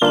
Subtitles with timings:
[0.00, 0.06] こ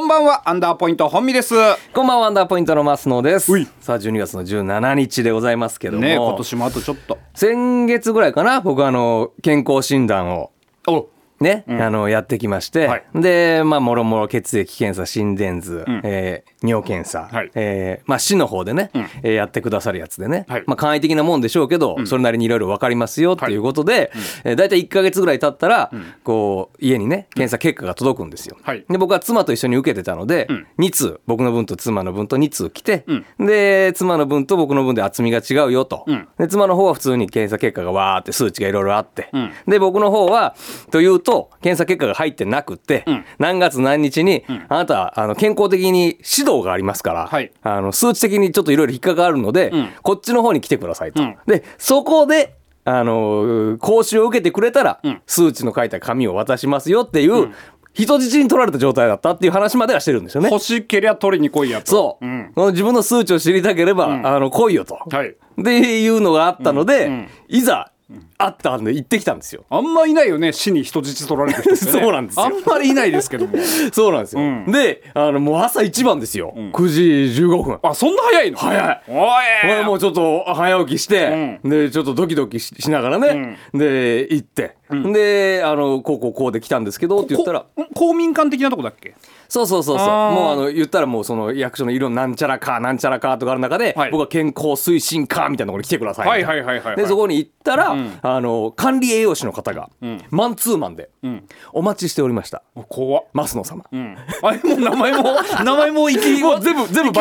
[0.00, 1.54] んばんはアンダーポイント本美です。
[1.92, 3.52] こんばんはアンダーポイントの増野です。
[3.52, 3.68] うい。
[3.78, 7.18] さあ12月の17日でございますけども、ね今年もあとちょっと。
[7.34, 10.50] 先月ぐらいかな僕あの健康診断を。
[10.88, 11.08] お
[11.40, 13.04] ね、あのやってきまして、はい。
[13.14, 17.50] でまあもろもろ血液検査心電図、えー尿検査、はい。
[17.54, 18.90] えーまあ市の方でね、
[19.22, 20.64] えーやってくださるやつでね、はい。
[20.66, 24.10] まあ簡易的なもんでしょうけど、それなりにいろいろ分かりますよっていうことで、
[24.44, 25.90] えー、大体1か月ぐらい経ったら、
[26.24, 28.56] こう家にね検査結果が届くんですよ。
[28.62, 28.84] はい。
[28.88, 30.48] で僕は妻と一緒に受けてたので、
[30.78, 33.04] 2通僕の分と妻の分と2通来て、
[33.38, 36.06] で妻の分と僕の分で厚みが違うよと、
[36.38, 39.30] で妻の方は普通に検査結果がわーって数値がいろいろあって、
[39.68, 40.56] で僕の方は
[40.90, 43.04] というと検査結果が入ってなくって、
[43.38, 47.52] 何月何日に、あなたあの健康的に指導がありますから、はい。
[47.62, 51.22] あの数値的にちょっといろいろ引っかかるので、こっちの方に来てくださいと。
[51.22, 51.36] ん。
[51.46, 57.52] でそこであの講習を受けてくれたら、数値の書いた紙を渡しますよっていう、
[57.92, 60.50] 人質に取られた状態だったっていう話まではしてるんですよね。
[60.50, 61.86] 欲しけりゃ取りに来いやと。
[61.86, 62.52] そう、ん。
[62.54, 65.30] この自分の数値を知りたければ、あの来いよと、はい。
[65.30, 67.90] っていうのがあったので、いざ
[68.38, 69.64] あったんで行ってきたんですよ。
[69.70, 71.76] あんまいないよね死に人質取られる人ね。
[72.00, 72.44] そうなんですよ。
[72.44, 73.54] あんまりいないですけども。
[73.92, 74.42] そうなんですよ。
[74.42, 74.70] ん。
[74.70, 77.02] であのもう朝一番ですよ、9時
[77.42, 77.78] 15分。
[77.82, 78.58] あそんな早いの？
[78.58, 79.02] 早い。
[79.08, 79.12] お
[79.64, 87.64] 俺いもうちょっと早起きして、でちょっとドキドキししながらね、で行って、であのこうこうこうで来たんですけどって言ったら。
[87.94, 89.14] 公民館的なとこだっけ？
[89.48, 90.08] そうそうそうそう。
[90.08, 94.10] もうあの言ったらもうその役所の色なんちゃらかなんちゃらかとかある中で、はい。
[94.10, 96.96] 僕は健康推進課みたいなところに来てくださいはいはいはいはいはい。
[96.96, 97.96] でそこに行ったら、
[98.34, 100.24] あの管理栄養士の方が、ん。
[100.30, 101.10] マンツーマンで、
[101.72, 102.62] お待ちしておりました。
[102.88, 103.24] 怖っ。
[103.34, 104.16] 増野様、うん。
[104.42, 105.22] あれもう名前も
[105.64, 107.12] 名前も行きもう全部全部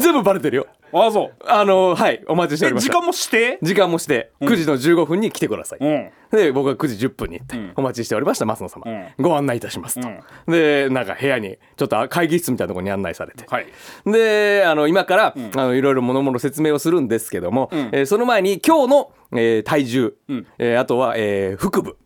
[0.00, 1.34] 全部バレてるよあそう。
[1.46, 2.92] あのはいお待ちしておりました。
[2.92, 3.58] え時間もして？
[3.62, 6.10] 時間もして9時の15分に来てください、うん。
[6.30, 8.84] で僕は9時10分に行って、お待ちしておりました増野様、
[9.18, 10.08] ご案内いたしますと、
[10.50, 13.66] でなんか部屋にちょっと会議室みたいなところに案内されて、はい。
[14.06, 20.14] であの今から、あのいろいろものもの説明をするんですけども、えーその前に今日の、えー体重、
[20.58, 21.96] えーあとは、えー腹部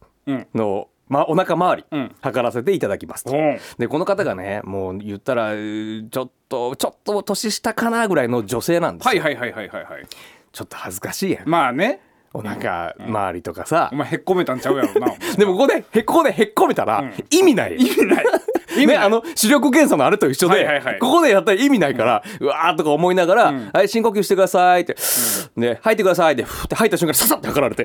[0.54, 2.14] の、ま、お腹周り、ん。
[2.22, 3.34] 測らせていただきますと、う。
[3.34, 10.06] んでこの方がねもう言ったらちょっとちょっと年下かなぐらいの女性なんですよ、はいはいはいはいはいはい。
[10.52, 11.48] ちょっと恥ずかしいやん。
[11.48, 12.00] まあね。
[12.34, 18.24] お腹周りとかさ、お前へっこめたんちゃうやろな でもここでへここでへっこめたら意味ない、意味ない。
[18.86, 20.98] ね、あの視力検査のあれと一緒で、はいはいはい。
[20.98, 24.96] ここでやったら意味ないから、うわーとか思いながら「はい深呼吸してください」って
[25.56, 27.82] 「ね吐いてください」ってふって吐いた瞬間にささって測られて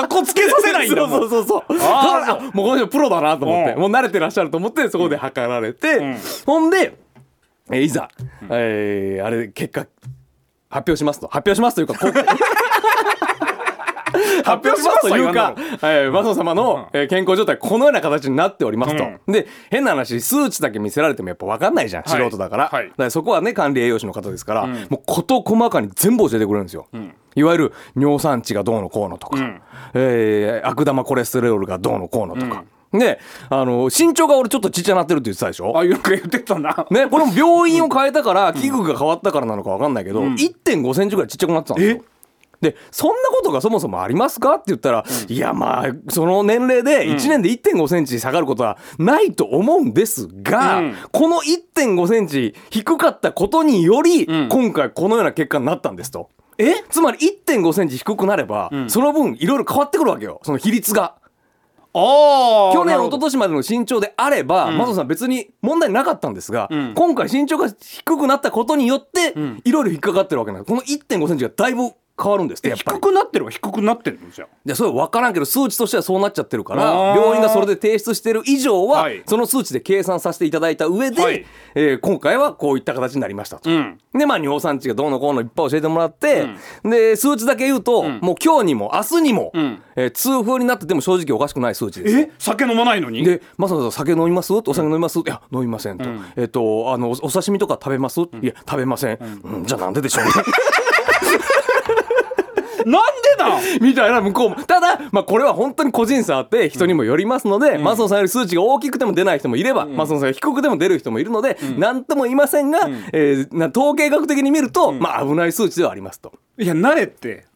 [0.00, 1.20] かっこつけさせないんだもん。
[1.20, 1.78] そうそうそうそう。
[1.80, 3.80] ああもうこの人プロだなと思って、うん。
[3.80, 6.16] もう慣れてらっしゃると思ってそこで測られて、
[6.46, 6.96] ほんで、
[7.70, 8.08] えーいざ、
[8.50, 9.86] えーあれ結果
[10.68, 11.26] 発表しますと。
[11.28, 11.94] 発表しますというか
[14.42, 22.20] 発表しますというか、えー、マソ様の、えー健康状態このような形になっておりますと、で変な話数値だけ見せられてもやっぱ分かんないじゃん、はい。
[22.22, 22.88] 素人だから,、はい。
[22.88, 26.86] だからそこはね管理栄養士の方ですから、もう事細かに全部教えてくれるんですよ、
[27.34, 29.38] いわゆる尿酸値がどうのこうのとか、
[29.94, 35.76] えー悪玉コレステロールがどうのこうのとか、であの身長が俺ちょっとちっちゃなってるって言ってたでしょ？
[35.78, 36.86] あよく言ってたな。
[36.90, 42.04] ね、これも病院を変えたから器具が変わったからなのか分かんないけど、1 5センチぐらいちっちゃくなってたんですよ。
[42.60, 50.94] でそんなことがそもそもありますかって言ったら、いやまあその年齢で1年で1 5センチ下がることはないと思うんですが、うん。
[51.10, 56.28] この1 5センチ低かったことにより、今回このような結果になったんですと。
[56.58, 56.84] え？
[56.90, 60.40] つまり1 5センチ低くなれば、その分いろいろ変わってくるわけよ。
[60.42, 61.14] その比率が。
[61.92, 69.34] 去年一昨年までの身長であれば、マゾさん別に問題なかったんですが、今回身長が低くなったことによって、
[69.64, 70.68] いろいろ引っかかってるわけなんです。
[70.68, 72.98] この1 5センチがだいぶ変わるんですってやっぱり。
[72.98, 79.22] 低くなってるは低くなってるのじゃいやそれは分からんけど数値としてはそうなっちゃってるから病院がそれで提出してる以上は、はい。
[79.26, 81.46] その数値で計算させていただいた上で、はい。
[81.74, 83.70] えー今回はこういった形になりましたと。
[83.70, 83.98] ん。
[84.14, 86.46] でまあ尿酸値がどうのこうのいっぱい教えてもらって、
[86.84, 89.82] で数値だけ言うと、もう今日にも明日にも、ん。
[89.96, 92.20] えー痛風になってても正直おかしくない数値ですよ。
[92.22, 92.32] え？
[92.38, 93.24] 酒飲まないのに？
[93.24, 94.52] で、まさか酒飲みます？
[94.52, 95.18] お酒飲みます？
[95.18, 96.08] いや、飲みませんと。
[96.36, 99.64] えっ、と、あの、おお刺身とか食べます、いや、食べません,、うん。
[99.64, 100.30] じゃあなんででしょうね。
[102.90, 103.58] なんでだ？
[103.80, 104.56] みたいな向こうも。
[104.56, 112.80] ただ、まあこれは本当に個人差あって人にもよりますので、マソンさんより数値が大きくても出ない人もいれば、マソンさんが低くても出る人もいるので、なんとも言いませんが、
[113.12, 116.32] えーな統計学的に見ると、まあ危ない数値ではありますと。
[116.58, 117.46] いや慣れって。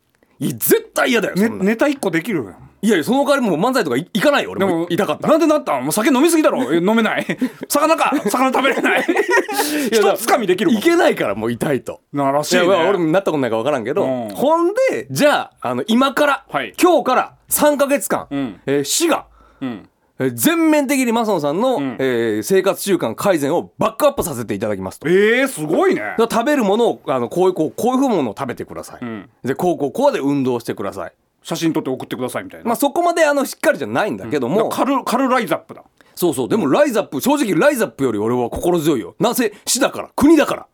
[0.41, 1.35] 絶対嫌だよ。
[1.37, 2.45] ネタ一個できる
[2.85, 4.87] いやいやその代わりもう漫才とかい行かないよ俺も。
[4.91, 5.27] 痛かった。
[5.27, 5.85] なんでなったん？
[5.85, 6.71] もう酒飲みすぎだろ。
[6.75, 7.27] え 飲めない。
[7.69, 8.13] 魚か。
[8.29, 9.05] 魚食べれない。
[9.91, 10.81] 一つかみできるもん。
[10.81, 12.01] いけないからもう痛いと。
[12.13, 14.29] いならしい俺もなったことないから分からんけど、うん。
[14.35, 16.75] ほんでじゃああの今から、はい。
[16.81, 18.61] 今日から3か月間、ん。
[18.67, 19.25] えー市が、
[19.63, 19.89] うん。
[20.19, 21.97] えー全面的にマソンさんの、ん。
[21.99, 25.09] えー生活習慣改善をバックアップさせていただきますと。
[25.09, 26.03] えー、すごいね。
[26.19, 29.31] 食べるものをあのこういうこうこういうふうなものを食べてください、ん。
[29.43, 31.13] でこうこうこうで運動してください
[31.45, 35.85] 写真撮って送ってくださいみたいな、まあそこまであのしっかりじゃないんだけども、カルカルライザップだ。
[36.15, 36.49] そうそう。
[36.49, 39.15] でもライザップ正直ライザップより俺は心強いよ。
[39.21, 40.11] なぜ市だから？
[40.17, 40.67] 国だから。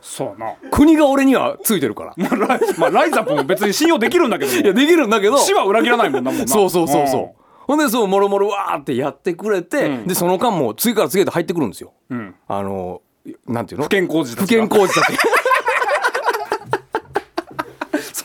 [0.00, 0.54] そうな。
[0.70, 2.14] 国が俺にはついてるから。
[2.18, 5.38] まあライ,、まあ、ライザップも別に信用できるんだけどいやできるんだけど。
[5.38, 6.46] 死は裏切らないもんなもんな。
[6.46, 7.42] そうそうそうそう。
[7.66, 10.06] ほんでそうもろもろわーってやってくれて、うん。
[10.06, 11.92] でその間も次から次へと入ってくるんですよ。
[12.10, 13.02] うん、うん、あの
[13.46, 13.84] なんていうの？
[13.84, 15.18] 不健康児た不ちが健康児たち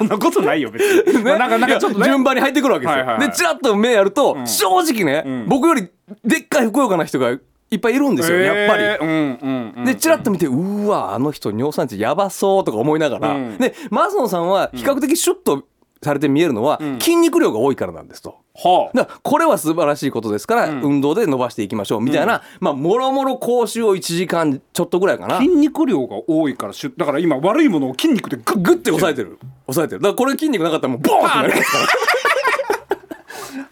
[0.07, 2.05] そんなことないよ別に、 まあなんかなんかちょっとね。
[2.05, 3.27] 順番に入ってくるわけですよ、はいはいはい。
[3.29, 5.45] でチラッと目やると、正直ね、ん。
[5.47, 5.87] 僕より
[6.23, 7.39] でっかいふくよかな人がい
[7.75, 8.83] っぱいいるんですよ、やっぱり。
[8.83, 9.85] えーうんうんうん。
[9.85, 13.57] でチラッと見てうーわあの人尿酸値やばそうとか思いながら、うん。
[13.57, 15.63] でマスノさんは比較的シュッと
[16.01, 18.42] されて見えるのは、筋肉量が多いからなんですと。
[18.55, 18.97] はあ。
[18.97, 20.81] だこれは素晴らしいことですから、ん。
[20.83, 22.01] 運動で伸ばしていきましょう。
[22.01, 25.39] みたいな、まあもろもろ講習を1時間ちょっとぐらいかな。
[25.39, 29.39] 筋肉量が多いからだから今悪いものを筋肉でグッグッて押さえてる。
[29.67, 30.01] 押さえてる。
[30.01, 32.12] だからこれ筋肉なかったらもうボーンってなりますから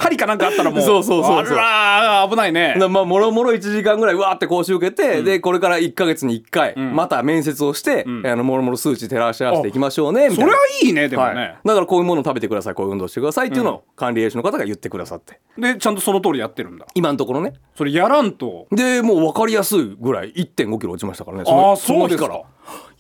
[0.02, 1.58] 針かなんかあったらもう そうそうそうそう。
[1.58, 2.76] あらー危ないね。
[2.90, 8.26] まあもろもろ1時間ぐらいわーって講習受けて、でこれから1か月に1回、また面接をして、ん。
[8.26, 10.52] あのもろもろ数値照らし合わせていきましょうねみたいな。
[10.52, 15.40] それはいいねでもね、はい、だからこういうものを食べてくださいこういう運動してくださいっていうのを管理栄養士の方が言ってくださって。
[15.58, 16.86] でちゃんとその通りやってるんだ。
[16.96, 17.54] 今のところね。
[17.76, 18.68] それやらんと。
[18.72, 21.44] でもう分かりやすいぐらい1 5キロ落ちましたからね。
[21.48, 22.44] あーのそうですか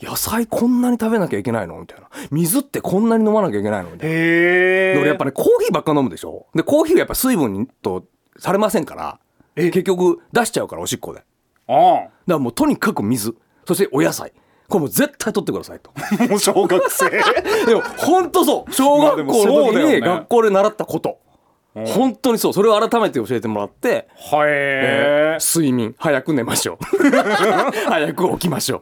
[0.01, 1.80] 野菜こんなに食べなきゃいけないの？
[1.80, 2.07] みたいな。
[2.31, 3.92] 水ってこんなに飲まなきゃいけないの？
[3.92, 4.15] みたいな。
[4.15, 6.48] 俺やっぱねコーヒーばっか飲むでしょ？
[6.56, 8.06] でコーヒーがやっぱ水分と
[8.38, 9.19] されませんから
[9.56, 9.65] え。
[9.69, 11.19] 結局出しちゃうからおしっこで。
[11.19, 11.27] だか
[11.68, 13.36] あらもうとにかく水。
[13.68, 14.33] そしてお野菜。
[14.68, 15.92] これもう絶対取ってくださいと。
[15.95, 17.09] あ もう小学生。
[17.68, 18.74] でも本当そう。
[18.74, 21.19] 小学校の時に学校で習ったこと、
[21.75, 22.53] 本当にそう。
[22.53, 25.38] それを改めて教えてもらって、はえ。
[25.42, 25.94] 睡眠。
[26.00, 26.86] 早く寝ましょう。
[27.89, 28.81] 早く起きましょう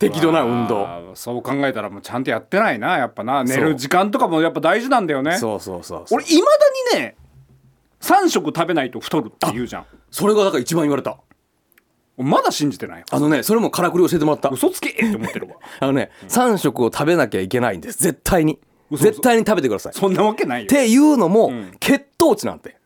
[0.00, 1.12] 適度な運動。
[1.14, 3.44] そう考えたらもうちゃんとやってないなやっぱな。
[3.44, 5.36] 寝る時間とかもやっぱ大事なんだよね。
[5.38, 6.18] そうそうそうそう。
[6.18, 6.46] 俺いま
[6.94, 7.16] だにね
[8.00, 9.86] 3食食べないと太るって言うじゃん。
[10.10, 11.18] それがだから一番言われた。
[12.16, 13.00] まだ信じてない？
[13.00, 14.48] よあのねそれもからくり教えてもらった。
[14.48, 15.54] 嘘つけって思ってるわ。
[15.80, 18.02] あのね3食を食べなきゃいけないんです。
[18.02, 18.58] 絶対に。
[18.92, 19.92] 絶対に食べてください。
[19.92, 20.68] っそんなわけないよ。
[20.68, 21.72] ていうのも、ん。
[21.78, 22.76] 血糖値なんて。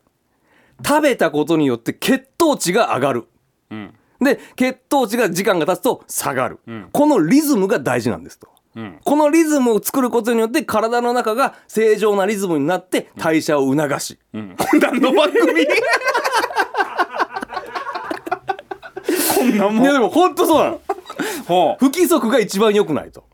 [0.85, 3.25] 食べたことによって血糖値が上がる。
[3.71, 6.89] うんで血糖値が時間が経つと下がる、ん。
[6.93, 9.01] このリズムが大事なんですと、うん。
[9.05, 14.57] このリズムを作ることによって体の中が正常なリズムになって代謝を促し、うん。
[14.81, 15.67] 何の番組
[19.37, 20.81] こんなもんいやでも本当そうなの。
[21.79, 23.25] 不規則が一番良くないと。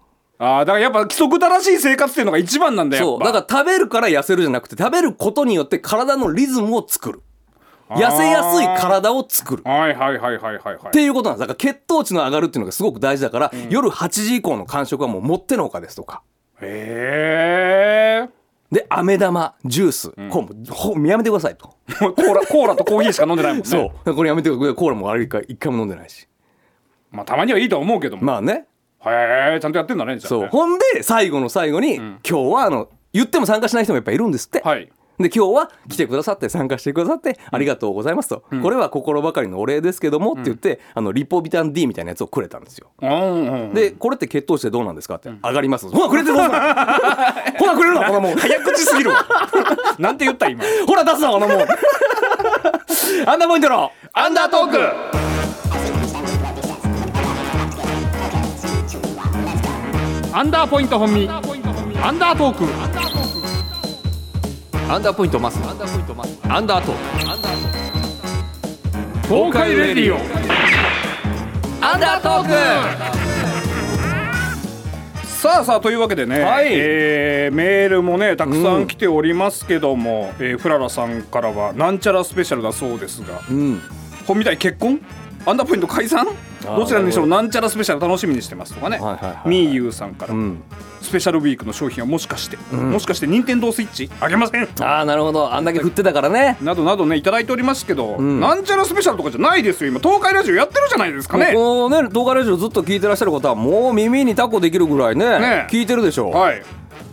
[0.43, 3.19] あーだからやっぱ規則正しい生活っていうのが一番なんだよそう。
[3.21, 7.23] だから食べるから痩せるじゃなくて食べることによって体のリズムを作る
[7.97, 9.63] 痩せやすい体を作る。
[9.65, 10.77] らはいはいはいはいはいはい。
[10.89, 11.49] っていうことなんです。
[11.49, 16.23] だから血糖値の上がるっていうのがすごく大事だから、夜8時以降の間食はもうもってのほかですとか。
[16.63, 18.41] へえ
[18.71, 23.65] で飴玉ジュース、こうもうほやめてくださいと、 コーラコーラとコーヒーしか飲んでないもんね。
[23.65, 24.15] そう。
[24.15, 24.75] これやめてください。
[24.75, 26.29] コーラもあれ一回一回も飲んでないし。
[27.11, 28.67] まあたまにはいいとは思うけども、まあね。
[29.05, 30.41] へえちゃんとやってんだねじゃあね。
[30.43, 30.49] そう。
[30.51, 34.89] ほんで最後の最後に、今日はあの言っても参加しない人もやっぱいるんですって、はい
[35.21, 42.91] で今日は来てくださって参加してくださってありがとうございますと、これは心ばかりのお礼ですけどもって言って、あのリポビタン D みたいなやつをくれたんですよ。
[43.03, 45.89] うんうんでこれって血糖値でどうなんですかって、上がります。
[45.89, 49.27] ほらくれてどうすんのほらくれるなこんなもん早口すぎるわ。
[49.99, 50.65] なんて言った今。
[50.87, 51.59] ほら出すなこんなもん
[53.27, 55.21] あんなポイントのアンダートーク。
[60.33, 61.41] アンダーポイント本身ア
[62.11, 63.20] ンダートーク
[64.91, 65.57] アンダーポイントマス。
[65.65, 66.15] アンダーポイント。
[66.17, 66.93] マスアンダート
[69.29, 70.17] 東海レディオ。
[71.81, 72.49] アンダートーク。
[75.25, 76.71] さあさあというわけでね、はい。
[76.73, 83.81] えーメールもねたくさん来ておりますけども、えーフララさんからはなんちゃらスペシャルだそうですがうん。
[84.27, 85.01] 本みたい結婚？
[85.47, 86.27] アンダーポイント解散？
[86.63, 86.77] ー。
[86.77, 90.65] どちらにしろなんちゃらスペシャル楽しみにしてますとかね、はいはいはいみーゆうさんから、うん
[91.11, 94.69] スペシャルウィークの商品はもしかして、もしかして任天堂スイッチあげません？
[94.81, 95.53] ああなるほど。
[95.53, 96.57] あんだけ振ってたからね。
[96.63, 98.39] などなどねいただいておりますけど、ん。
[98.39, 99.91] なんちゃらスペシャルとかじゃないですよ。
[99.91, 101.53] 今東海ラジオやってるじゃないですかね。
[101.53, 106.31] このね動画ラジオずっと聞いてらっしゃる方はもう耳にタコできるぐらいねね聞いてるでしょ。
[106.31, 106.63] う、はい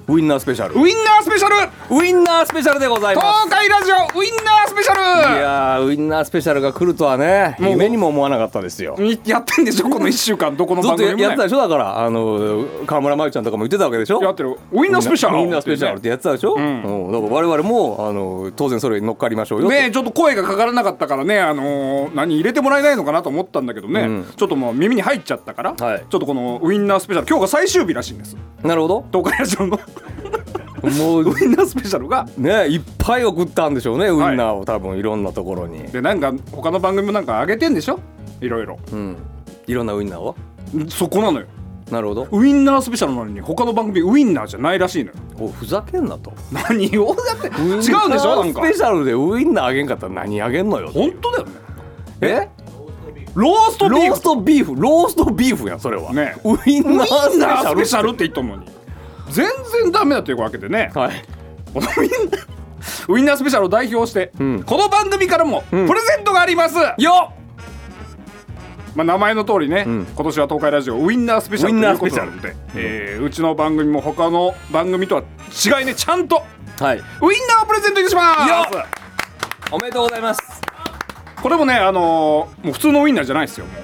[0.09, 1.55] ウインナースペシャルウインナースペシャル
[1.97, 3.49] ウインナースペシャルでございます。
[3.49, 8.95] 東海ラジオウインナースペシャルいやーウインナースペシャルが来るとはね夢にも思わなかったですよ。
[8.97, 11.99] にやってんでしょこの1週間 どこの番組も、ね、やってたでしょだから。
[12.05, 14.23] あの河村真由ちゃんとかも言ってたわけでしょ。
[14.23, 14.57] やってる。
[14.71, 17.11] ウインナースペシャルウインナースペシャルってやってたでしょ、うん。
[17.11, 19.71] だから我々もあの当然それに乗っかりましょうよと。
[19.73, 26.03] ねちょっと声がかからなかったからねあのー何入れてもらえないのかなと思ったんだけどね、ちょっともう耳に入っちゃったから、はい。
[26.09, 28.37] ちょっとこのウインナースペシャル今日が最終日らしいんです。
[28.63, 29.05] なるほど。
[29.11, 29.77] 東海ラジオの
[30.99, 31.21] もう。
[31.23, 32.27] ウインナースペシャルが？
[32.37, 37.99] ねいっぱい送ったんでしょうねウインナーを多分いろんなところに、でなんか他の番組もなんか上げてんでしょ？
[38.41, 38.79] いろいろ。
[38.91, 39.17] うん。
[39.65, 40.35] いろんなウインナーを？
[40.89, 41.47] そこなのよ。
[41.91, 42.27] なるほど。
[42.31, 45.17] ウインナースペシャルなのに他の番組ウインナーじゃないらしいのよ。
[45.39, 46.33] おふざけんなと。
[46.51, 47.15] 何を？
[47.15, 48.43] だって違うんでしょ？
[48.43, 48.61] なんか。
[48.61, 51.51] ースペシャルでウインナーあげんかったら何あげんのよ本当だよね。
[52.21, 52.49] え？
[53.35, 54.09] ローストビーフ。
[54.09, 54.75] ローストビーフ。
[54.75, 56.11] ローストビーフやんそれは。
[56.13, 58.76] ねウインナースペシャルって言ったのに
[59.29, 59.47] 全
[59.83, 61.23] 然ダメだというわけでねはい。
[61.73, 62.57] このウインナー
[63.13, 64.63] ウインナースペシャルを代表して、ん。
[64.63, 67.33] この番組からもプレゼントがあります、よ
[68.95, 70.05] まあ、名前の通りね、ん。
[70.05, 76.43] 今年は東海ラジオウインナースペシャルということなのウインで、えーうちの番組も他の番組とは違いねちゃんと
[76.79, 76.97] はい。
[76.97, 78.73] ウインナーをプレゼントいたします。
[78.75, 78.83] よ
[79.71, 80.61] おめでとうございます。
[81.41, 83.65] これもねあのーもう普通のウインナーじゃないですよ。
[83.65, 83.83] もう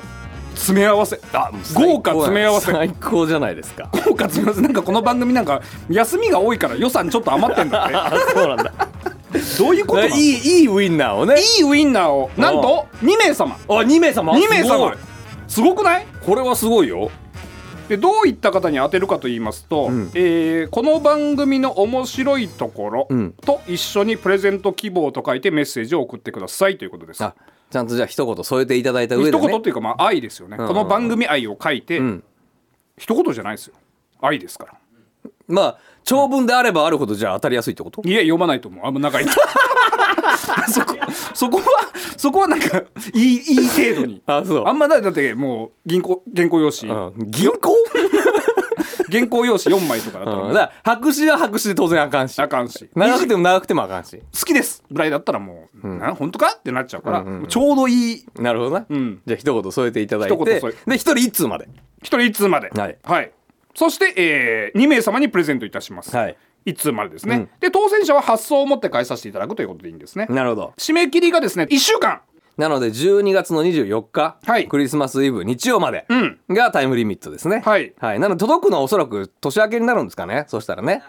[0.64, 1.20] 詰め合わせ。
[1.34, 2.72] あ豪華詰め合わせ。
[2.72, 3.90] 最高じゃないですか。
[4.06, 4.62] 豪華詰め合わせ。
[4.62, 8.72] なんかこの番組なんか休みが多いから予算ちょっと余ってんだ あそうなんだ。
[8.72, 11.36] ってどういうこといいいいウインナーをね。
[11.60, 12.32] いいウインナーを。
[12.38, 13.58] なんと2名様。
[13.68, 14.96] あ2名様？2名様。
[15.48, 16.06] すごくない？
[16.26, 17.12] これはすごいよ。
[17.90, 20.10] でどういった方に当てるかと言いますと、ん。
[20.14, 23.34] えーこの番組の面白いところうん。
[23.46, 27.24] と一緒にプレゼント希望と書いてメッセージを送ってくださいということです。
[27.74, 29.38] あちゃんとじゃあ一言添えていただいた上でね。
[29.38, 30.60] 一言っていうかまあ愛ですよね、ん。
[30.60, 32.24] この番組愛を書いて、ん。
[32.98, 33.74] 一言じゃないですよ。
[34.22, 34.74] 愛ですから。
[35.48, 38.02] まあ長文であればあるほどじゃあ当たりやすいってこと？
[38.08, 38.86] いえ読まないと思う。
[38.86, 39.26] あんま長い。
[39.26, 39.32] と
[40.72, 40.96] そこ
[41.34, 41.64] そこは
[42.16, 44.22] そこはなんかいいいい程度に。
[44.26, 44.64] あそう。
[44.68, 47.14] あんまだだってもう銀行原稿用紙、うん。
[47.32, 47.76] 銀行？
[49.14, 50.54] 原稿用紙4枚とかだったらもううん。
[50.54, 52.40] だから白紙は白紙で当然あかんし。
[52.40, 52.90] あかんし。
[52.96, 54.18] 長くても長くてもあかんし。
[54.18, 54.84] 好きです。
[54.92, 57.48] ぐらいだったらもう、な本当かってなっちゃうから、うんうんうん。
[57.48, 58.26] ちょうどいい。
[58.40, 59.22] なるほどな、ん。
[59.26, 60.36] じゃあ一言添えていただいて。
[60.36, 61.68] 一言添で一人一通まで。
[62.02, 62.72] 一人一通まで。
[63.04, 63.32] はい。
[63.76, 66.38] そして、えー、2名様にプレゼントいたします、はい。
[66.66, 67.50] 一通までですね、うん。
[67.60, 70.28] で当選者は発送を持って返させていただくということでいいんですね。
[70.30, 70.74] なるほど。
[70.78, 72.22] 締め切りがですね1週間
[72.58, 74.68] なので12月の24日、はい。
[74.68, 76.40] クリスマスイブ日曜までうん。
[76.50, 77.62] がタイムリミットですね。
[77.66, 77.94] はい。
[78.02, 80.46] なので届くのはおそらく年明けになるんですかね。
[80.48, 81.04] そしたらね。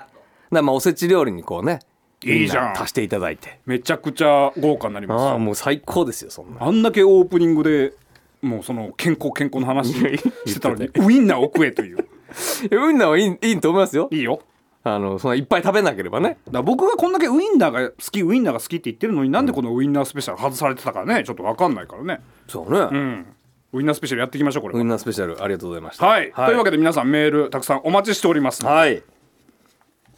[0.50, 1.80] だまあおせち料理にこうね
[2.22, 2.80] いいじゃん。
[2.80, 3.60] 足していただいて。
[3.66, 6.64] めちゃくちゃ豪華になりますああよもう最高ですよそんな。
[6.64, 7.92] あんだけオープニングで
[8.40, 11.98] もうその健康健康の話してたのにウインナーを食えという。
[12.70, 14.08] ウインナーはいいいいと思いますよ。
[14.10, 14.40] いいよ
[14.86, 16.38] あのそんないっぱい食べなければね。
[16.44, 22.20] だから僕がこんだけウインナーが好きウインナーが好きって言ってるのになんでこのウインナースペシャル外されてたかねちょっと分かんないからね。
[22.46, 23.26] そうね、うん。
[23.72, 24.78] ウインナースペシャルやっていきましょうこれは。
[24.78, 26.06] ウインナースペシャルありがとうございました。
[26.06, 29.02] はい、というわけで皆さんメールたくさんお待ちしておりますはい。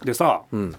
[0.04, 0.75] でさ、ん。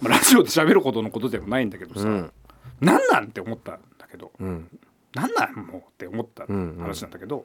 [0.00, 2.32] まあラジオで喋ることのことでもないんだけどさ、ん。
[2.80, 4.66] なんなんって思ったんだけど、ん。
[5.14, 6.78] なんなんもうって思ったんうん。
[6.80, 7.44] 話なんだけど、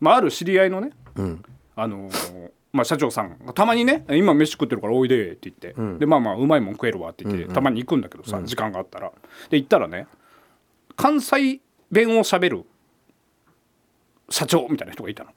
[0.00, 0.90] まあ、ある知り合いのね、
[1.20, 1.44] ん。
[1.76, 9.12] あのーまあ、社長さんがたまにね「今飯食ってるからおいで」って言って、でまあまあうまいもん食えるわって言って、たまに行くんだけどさ、時間があったら。
[9.48, 10.06] で行ったらね
[10.96, 11.60] 関西
[11.90, 12.64] 弁をしゃべる
[14.28, 15.30] 社長みたいな人がいたの。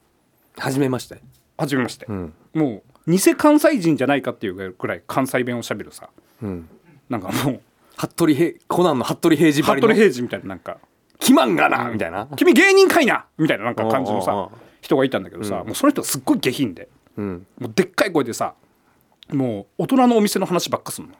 [0.56, 1.20] 初めまして。
[1.56, 2.32] はじめまして、ん。
[2.54, 6.10] もう偽関西人じゃないかっていうくらい関西弁をしゃべるさ、
[6.46, 6.68] ん。
[7.08, 7.60] なんかもう
[7.96, 9.88] 服部平コナンの服部平次ばりの。
[9.88, 10.78] 服部平次みたいななんか
[11.18, 14.48] キマンがなみたいな「君芸人かいな!」みたいななんか感じのさ
[14.80, 17.46] 人がいたんだけどさ、もうその人すっごい下品でうん。
[17.58, 18.54] もうでっかい声でさ
[19.32, 21.12] もう大人のお店の話ばっかすんの、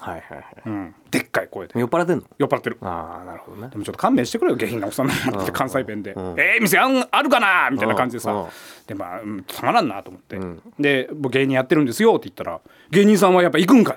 [0.00, 0.44] はいはいはい。
[0.66, 1.78] うん、でっかい声で。
[1.78, 2.24] 酔っ払ってんの？
[2.38, 2.78] 酔っ払ってる。
[2.82, 3.68] ああなるほどね。
[3.68, 8.46] でもちょっと勘弁してくれよ下品なおっさんなて 関西弁で「えー、店あんあるかな?」みたいな感じでさ
[8.86, 10.38] でまあ、うん、たまらんなと思って、
[10.78, 12.60] で僕芸人やってるんですよって言ったら
[12.90, 13.96] 「芸人さんはやっぱ行くんかい?」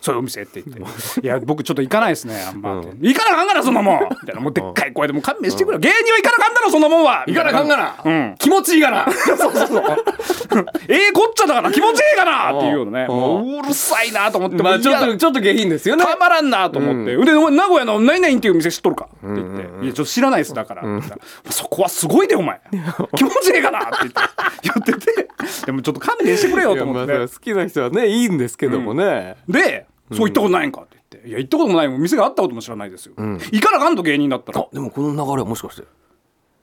[0.00, 0.82] そういうお店って言って
[1.20, 4.40] 「いや僕ちょっと行かないですねあんま」って行かなあかんがなそんなもん」みたいな。
[4.40, 5.80] もうでっかい声でもう勘弁してくれよ。
[5.80, 7.24] 芸人は行かなあかんだろそんなもんは。
[7.26, 8.34] 行かなあかんがな、うん。
[8.38, 9.06] 気持ちいいがな。
[10.88, 13.06] ええこっちゃだから気持ちいいかなっていうようなね。
[13.08, 13.16] うん。
[13.16, 16.04] もううるさいなと思ってまあちょっとちょっと下品ですよね。
[16.04, 20.82] たまらんなと思って、でお前名古屋の何々っていう店知っとるか?」って言って「いやちょっと知らないですだから」
[21.50, 22.60] そこはすごいでお前。
[23.16, 24.20] 気持ちいいかな」って言って。
[24.62, 25.28] 言ってて。
[25.66, 34.60] でもちょっと勘弁してくれよと思って好きな人はねいいんですけどもね、で「そう行ったことないんか?」って言って「いや行ったこともないもん店があったことも知らないですよ、行かなあかんと芸人だったら。
[34.60, 35.86] あでもこの流れはもしかして。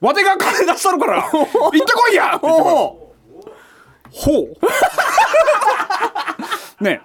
[0.00, 1.22] わてが金出したるから。
[1.22, 2.46] 行ってこいや!」って
[4.10, 4.44] ほう。
[6.84, 7.00] ね。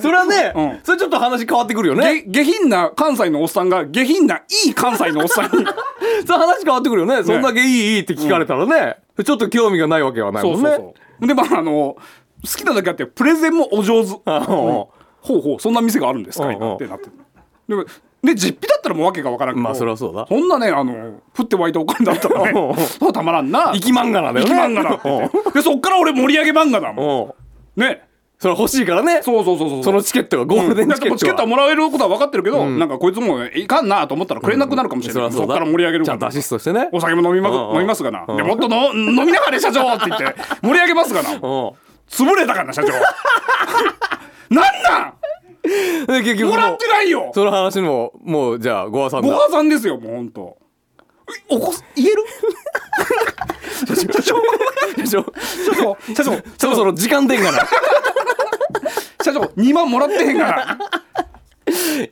[0.00, 0.80] それはね、うん。
[0.82, 2.24] それちょっと話変わってくるよね。
[2.26, 5.50] 下下品な関西のおっさんが下品ないい関西のおっさんに。
[6.26, 7.22] それ話変わってくるよね。
[7.22, 10.60] そんだけいいいいって聞かれたらね、ちょっと興味がないわけはないもんね。
[10.60, 10.94] そうそうそ
[11.24, 11.26] う。
[11.26, 11.98] でまああの好
[12.56, 14.20] きなだけあってプレゼンもお上手。
[14.24, 14.40] あ
[15.26, 17.10] ほうほうそんな店があるんですかってなって。
[17.68, 17.84] でも
[18.22, 20.26] で実費だったらもうわけがわからんけどまあそりゃそうだ。
[20.28, 23.72] そんなねあの降って湧いたお金だったらそうたまらんな。
[23.72, 24.54] 生き漫画なんだよね。
[24.54, 25.08] 生き漫画だって。
[25.08, 27.34] 言ってでそっから俺盛り上げ漫画だも
[27.76, 27.80] ん。
[27.80, 27.88] うん。
[27.88, 28.02] ね。
[28.38, 29.22] それ欲しいからね。
[29.22, 29.84] そうそうそうそう。
[29.84, 36.90] そのチケットがゴールデンチケッチケットはトはもらえることは分かってるけど、なんかこいつもいかんなと思ったらくれなくなるかもしれない、そっから盛り上げるちゃんとアシストしてね。
[36.92, 41.30] お酒も飲みま,、飲みますがな、もっとの飲みながら社長って言って盛り上げますがな。
[41.32, 41.38] うん。
[41.38, 42.92] 潰れたからな社長
[44.50, 46.06] なんなん？
[46.06, 47.30] で結局もらってないよ。
[47.34, 50.56] その話ももうじゃあご破さんだご破さんですよもうほんと。
[51.50, 52.22] おこす言える？
[53.86, 54.32] 社長社長
[55.04, 55.24] 社
[55.74, 56.42] 長社長。
[56.58, 57.58] そろそろ時間でんがな。
[59.22, 60.78] 社長2万もらってへんから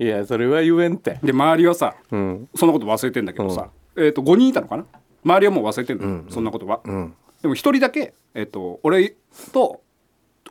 [0.00, 1.18] いやそれは言えんって。
[1.22, 2.48] で周りはさうん。
[2.56, 4.84] そんなこと忘れてんだけどさ、えっ、と5人いたのかな？
[5.24, 9.14] 周りはもう忘れてんの、そんなことは、んでも1人だけ、えっと俺
[9.52, 9.80] と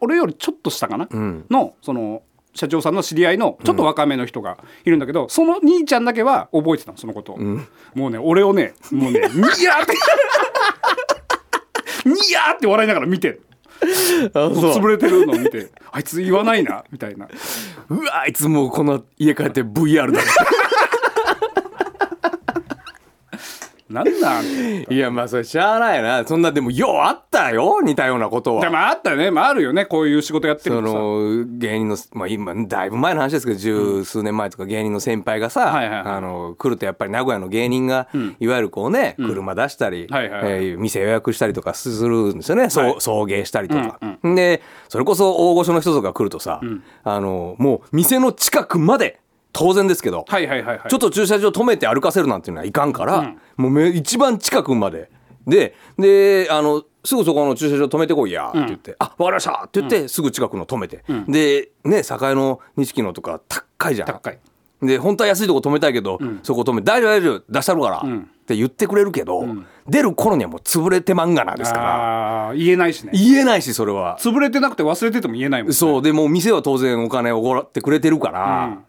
[0.03, 1.45] 俺よりちょっと下かな、ん。
[1.49, 2.23] のその
[2.55, 7.37] 社長さんの知り合いのちょっと若めの人がいるんだけど、その兄ちゃんだけは覚えてたのそのことを、
[7.95, 9.93] もうね俺をねもうね ニヤーって
[12.05, 13.39] ニヤーって笑いながら見て。
[14.33, 17.27] あ潰れてるのを見てあいつ言わないなみたいな。
[17.89, 20.21] うわあいつもうこの家帰って VR だ
[23.93, 24.45] なんなん
[24.89, 26.25] いやまあそれしゃあないな。
[26.25, 28.61] そんなでもようあったよ似たようなことは。
[28.61, 29.85] でもあったよね、まあ、あるよね。
[29.85, 36.13] こういう仕事やってるその芸人の、まあ、今だいぶ前の話ですけど十数年前とか芸人の先輩がさ、はいはいはい。
[36.15, 38.07] あの来るとやっぱり名古屋の芸人が、
[38.39, 40.51] いわゆるこうね車出したり、はいはいはい。
[40.53, 43.99] えー店予約したりとかするんですよね、送迎したりとか。
[44.23, 46.61] でそれこそ大御所の人とか来るとさ、
[47.03, 49.19] あのもう店の近くまで
[49.53, 50.89] 当然ですけど、はいはいはいはい。
[50.89, 55.09] ちょっと駐車場止めて歩かせるなんていうのはいかんから、もうめ一番近くまで。
[55.45, 64.07] でであのすぐそこの駐車場止めてこいやって言って「あわかりました」って言って、すぐ近くの止めて、でね栄の錦野とか高いじゃん。
[64.07, 64.39] 高い。
[64.81, 68.01] で本当は安いとこ止めたいけど、そこ止めて「大丈夫大丈夫出したるから」っ
[68.45, 69.45] て言ってくれるけど、
[69.87, 72.53] 出る頃にはもう潰れてまんがなですから。
[72.55, 73.11] 言えないしね。
[73.13, 74.17] 言えないしそれは。
[74.19, 75.73] 潰れてなくて忘れてても言えないもんね。
[75.73, 78.79] そうでもう店は当然お金をおごってくれてるから、うん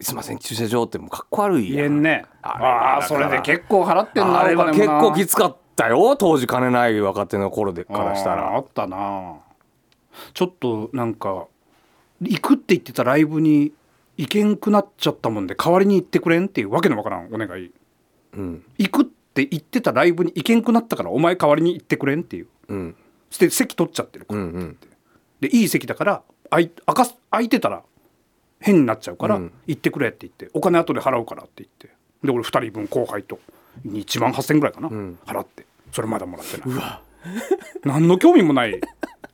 [0.00, 1.76] すいません駐車場ってもうかっこ悪いやん。
[1.76, 2.24] 言えんね。
[2.42, 8.54] ああそれで結構払ってんなあれは結構きつかったよ当時金ない若手の頃でからしたら。
[8.56, 9.36] あったな。
[10.34, 11.46] ちょっとなんか
[12.20, 13.72] 行くって言ってたライブに
[14.16, 17.70] 行けんくなっちゃったもんで代わりに行ってくれんっていうわけのわからんお願い、
[18.78, 22.48] 行くって言ってたライブに行けんくなったからお前代わりに行ってくれんっていう。
[22.68, 22.96] うん。
[23.30, 24.76] そして席取っちゃってるから、うんうん。
[25.40, 27.84] でいい席だから空い空かす空いてたら
[28.60, 29.52] 変になっちゃうから、うん。
[29.66, 31.88] 行ってくれって言ってお金後で払うからって言って。
[32.24, 33.38] で俺2人分後輩と
[33.86, 35.66] 1万8,000円ぐらいかな、払って。
[35.92, 37.00] それまだもらってない。
[37.84, 38.80] 何の興味もない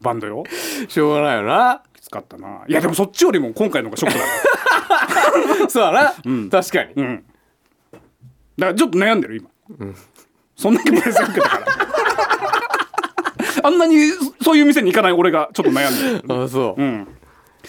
[0.00, 0.44] バンドよ。
[0.88, 1.82] しょうがないよな。
[1.94, 2.62] きつかったな。
[2.68, 4.18] いやでもそっちよりも今回の方がショック
[5.62, 6.14] だ そうだな、
[6.50, 7.24] 確かに、うん。
[8.58, 9.48] だからちょっと悩んでる今、
[10.56, 11.66] そんだけプレゼン受けたから。
[13.64, 13.96] あんなに
[14.42, 16.42] そういう店に行かない俺がちょっと悩んでる。
[16.44, 17.08] あそう、うん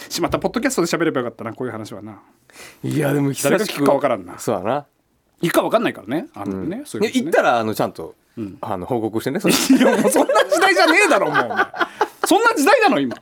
[0.10, 2.22] しまったポッドキャストで喋ればよかったなこういう話はな。
[2.84, 4.38] いやでも誰が聞くかわからんな。
[4.40, 4.86] そうだな。
[5.42, 7.26] 行くか分かんないからねあのね、そういうことね。
[7.26, 8.16] 行ったらあのちゃんと、
[8.62, 9.54] あの報告してねそれ。
[9.54, 11.46] いやもうそんな時代じゃねえだろもう。
[11.46, 11.66] お前
[12.26, 13.16] そんな時代なの今。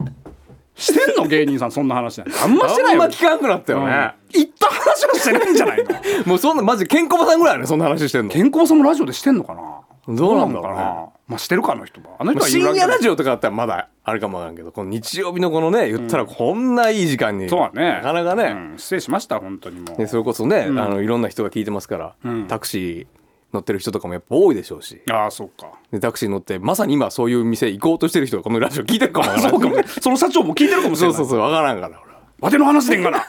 [0.76, 2.34] してんの芸人さんそんな話なんて。
[2.40, 3.04] あんましてないよ。
[3.04, 5.90] あんま聞かんくなったよね、行った話はしてないんじゃないの？
[6.26, 8.32] もうそんなマジケンコバさんぐらいやねそんな話してんの。
[8.32, 9.62] 健康さんもラジオでしてんのかな？
[10.08, 10.84] どうなんだろうね。
[11.28, 12.18] まあしてるかあの人は。
[12.20, 17.94] あの人まあは深夜ラジオオとかだったらまだあるかもわからんけどこの日曜日のこのね言ったらこんないい時間に、そうだね。
[17.96, 18.78] なかなかね、うん。
[18.78, 19.98] 失礼しました本当にもう。
[19.98, 22.48] ねそれこそね、あのいろんな人が聞いてますから、ん。
[22.48, 25.02] タクシー乗ってる人とかもやっぱ多いでしょうし。
[25.10, 25.72] ああそうか。
[25.92, 31.16] でタクシー乗ってまさに今そういう店行こうとしてる人がこのラジオ聞いてるかもわからんそうかもねその社長も聞いてるかもしれない。
[31.16, 32.02] そうそうそうわからんから。
[32.04, 33.20] 俺はわての話でんがな。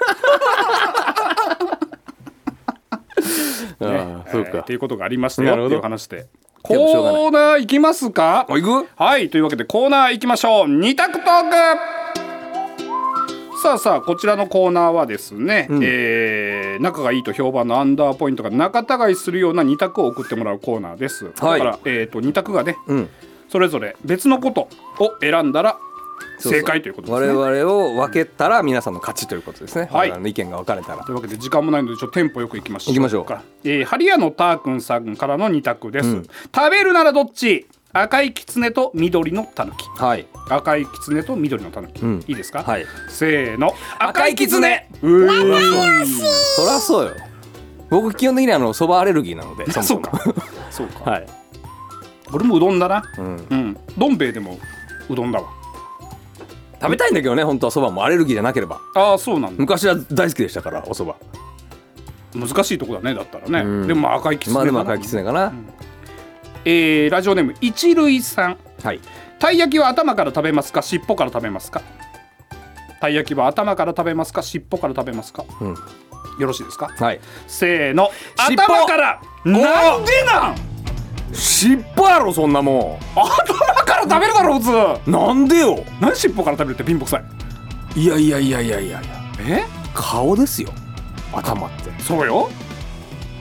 [3.80, 4.50] ああそうか。
[4.54, 5.68] えーっていうことがありましたよなるほど。
[5.68, 6.26] っていう話で
[6.66, 8.46] コーナー行きますか？
[8.48, 8.88] あ行く？
[8.96, 10.68] はいというわけでコーナー行きましょう。
[10.68, 11.56] 二択トーク。
[13.62, 21.34] さあさあこちらのコーナーはですね、えー仲がいいと評判のアンダーポイントが仲違いするような二択を送ってもらうコーナーです、はい。
[21.34, 23.10] だから、えー、と二択がね、うん。
[23.50, 24.62] それぞれ別のこと
[24.98, 25.78] を選んだら
[26.38, 27.38] 正解ということですね。
[27.38, 30.10] 我々を分けたら皆さんの勝ちということですね、はい。
[30.10, 31.04] の意見が分かれたら。
[31.04, 32.94] というわけで時間もないのでちょっとテンポよくいきましょう。
[32.94, 33.24] 行きましょう。
[33.24, 36.22] か、えー、ハリアのターくんさんからの二択です、
[36.54, 37.66] 食べるならどっち？
[37.96, 40.26] 赤い狐と緑のタヌキはい。
[40.50, 42.24] 赤い狐と緑のタヌキ、うん。
[42.26, 42.86] いいですか、はい。
[43.08, 43.72] せーの。
[44.00, 44.88] 赤い狐。
[45.00, 47.14] うえそりゃそうよ。
[47.90, 50.10] 僕基本的にあのそばアレルギーなのでも そうか。
[50.70, 51.04] そうか。
[51.08, 51.26] はい。
[52.32, 53.04] 俺もうどんだな。
[53.16, 53.46] うん。
[53.48, 53.76] うん。
[53.96, 54.58] どん兵衛でも
[55.08, 55.48] うどんだわ
[56.84, 58.04] 食べたいんだけどね本当はそばも。
[58.04, 58.78] アレルギーじゃなければ。
[58.94, 59.56] ああそうなんだ。
[59.58, 61.16] 昔は大好きでしたからおそば
[62.34, 63.88] 難しいとこだねだったらね、うん。
[63.88, 64.72] でも赤い狐かな。
[64.72, 65.54] まあでも赤いきつねかな、
[66.66, 68.58] えーラジオネーム一類さん。
[68.82, 69.00] はい。
[69.38, 70.82] たい焼きは頭から食べますか？
[70.82, 71.80] 尻尾から食べますか？
[73.00, 74.42] たい焼きは頭から食べますか？
[74.42, 75.68] 尻尾から食べますか、うん。
[75.70, 75.76] よ
[76.40, 76.88] ろしいですか？
[76.88, 77.20] はい。
[77.46, 78.10] せーの。
[78.46, 78.62] 尻尾。
[78.62, 79.22] 頭から。
[79.44, 80.73] なんでなん？
[81.34, 84.64] 尻尾やろそんなも頭から食べるだろ普
[85.04, 85.10] 通。
[85.10, 85.84] んなんでよ。
[86.00, 87.20] 何尻尾から食べるって貧乏くさ
[87.96, 88.00] い？
[88.00, 89.24] いやいやいやいやいやいや。
[89.40, 89.64] え？
[89.92, 90.70] 顔ですよ。
[91.32, 91.90] 頭って。
[92.02, 92.48] そうよ。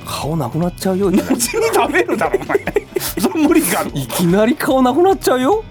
[0.06, 1.36] 顔なくなっちゃうよいきなり。
[1.36, 2.60] 口に食べるだろお前。
[3.00, 5.64] それ無理があるいきなり顔なくなっちゃうよ。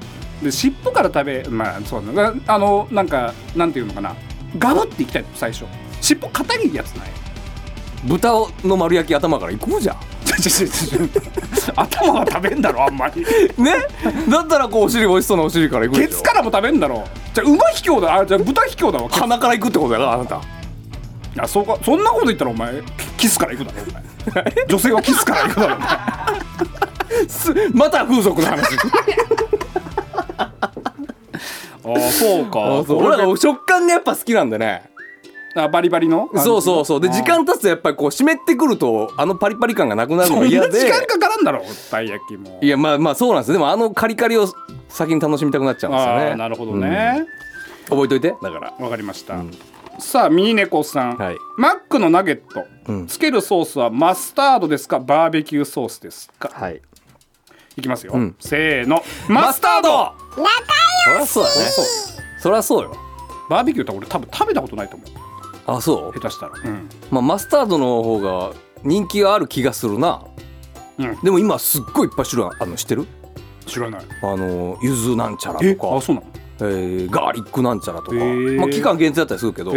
[0.42, 4.14] で尻尾から食べまあそうだなあのなんかなんていうのかな。
[4.58, 5.64] ガブっていきたいの最初。
[6.00, 7.08] 尻尾硬いやつない？
[8.04, 8.32] 豚
[8.64, 9.96] の丸焼き頭からいこうじゃん。
[11.76, 13.22] 頭は食べんだろあんまり。
[13.22, 13.72] ね？
[14.28, 17.04] だったらこうお尻美味しそうなお尻からいくケツからも食べんだろ。
[17.34, 20.40] じゃあ馬卑怯だあじゃあ豚卑怯だわ鼻からいくってことだからあなた。
[21.38, 22.82] あそうかそんなこと言ったらお前
[23.16, 23.78] キスから行くだろ
[24.26, 24.44] お前。
[24.66, 25.88] 女性はキスから行くだろお前。
[27.28, 28.76] すまた風俗の話。
[31.84, 32.60] あそうか。
[32.94, 34.91] 俺らが食感がやっぱ好きなんでね
[35.54, 36.30] あバリバリの？
[36.36, 37.00] そうそうそう。
[37.00, 40.80] であ時間経つとやっぱりこう湿ってくるとあのパリパリ感がなくなるのが嫌で。
[40.80, 42.58] 時間かからんだろたい焼きも。
[42.62, 43.52] いやまあまあそうなんです。
[43.52, 44.46] でもあのカリカリを
[44.88, 46.30] 先に楽しみたくなっちゃうんですよあね。
[46.32, 47.26] あなるほどね。
[47.88, 48.34] 覚えといて。
[48.42, 49.42] だからわかりました、
[49.98, 51.36] さあミニネコさん、はい。
[51.58, 53.06] マックのナゲット、うん。
[53.06, 55.00] つけるソースはマスタードですか？
[55.00, 56.50] バーベキューソースですか？
[56.52, 56.80] はい。
[57.76, 58.36] いきますよ、ん。
[58.38, 59.02] せーの。
[59.28, 60.12] マスタード。
[60.34, 61.70] そりゃそうだね
[62.40, 62.96] そりゃそうよ。
[63.50, 65.10] バーベキューって俺多分食べたことないと思う
[65.66, 66.18] あそう？
[66.18, 66.52] 下手したら。
[66.64, 66.88] うん。
[67.10, 70.22] まあマスタードの方が人気がある気がするな。
[70.98, 71.20] うん。
[71.22, 73.06] でも今すっごいいっぱい種類あるの知ってる？
[73.66, 74.02] 知らない。
[74.22, 75.96] あのゆずなんちゃらえとか。
[75.96, 76.26] あそうなの？
[76.60, 78.56] えーガーリックなんちゃらとか、へー。
[78.60, 79.74] まあ、期間限定だったりするけど、へ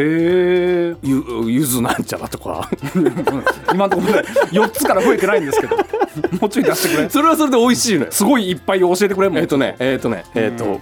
[0.91, 2.69] えゆゆずなんちゃらとか。
[3.73, 5.77] 今のところね4つから増えてないんですけど。
[6.39, 7.09] もうちょい出してくれ。
[7.09, 8.11] それはそれで美味しいのよ。
[8.11, 9.37] すごいいっぱい教えてくれもん。
[9.39, 10.79] えっ、とねえっ、とねえっ、と、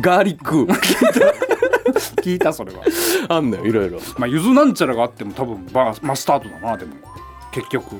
[0.00, 0.66] ガーリック
[2.22, 2.82] 聞いたそれは。
[3.28, 3.98] あんのよいろいろ。
[4.18, 6.92] まあゆずなんちゃらがあっても多分バーマスタードだなでも。
[7.52, 7.96] 結局。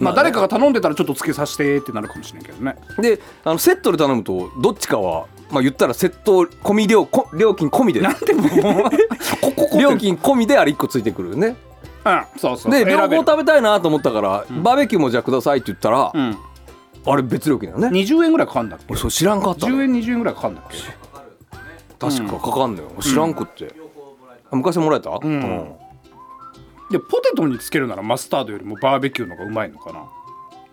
[0.00, 2.76] ままあ誰かが頼んでたらちょっとつけさせてってなるかもしれんけどね。
[2.98, 8.00] であのセットで頼むとどっちかはまあ言ったらセット込み料こ料金込みで。
[8.00, 8.50] なんでもう
[9.40, 11.56] こここ 料金込みであれ1個ついてくるよね。
[12.04, 13.22] うんそうそうで両方選べる。
[13.26, 16.36] 食べたいなと思ったから、バーベキューもじゃあくださいって言ったら、うん。
[17.06, 17.88] あれ別料金だよね。
[17.88, 18.84] 20円ぐらいかかんだっけ？
[18.90, 19.76] 俺そう知らんかったの。
[19.76, 20.76] 10円20円ぐらいかかんだっけ？
[21.98, 22.38] 確か。
[22.38, 23.74] かかんのよ、知らんくって、
[24.50, 25.76] あ昔もらえた、うん。
[26.90, 30.06] でポテトにつけるならマスタードよりもバーベキューの方がうまいのかな？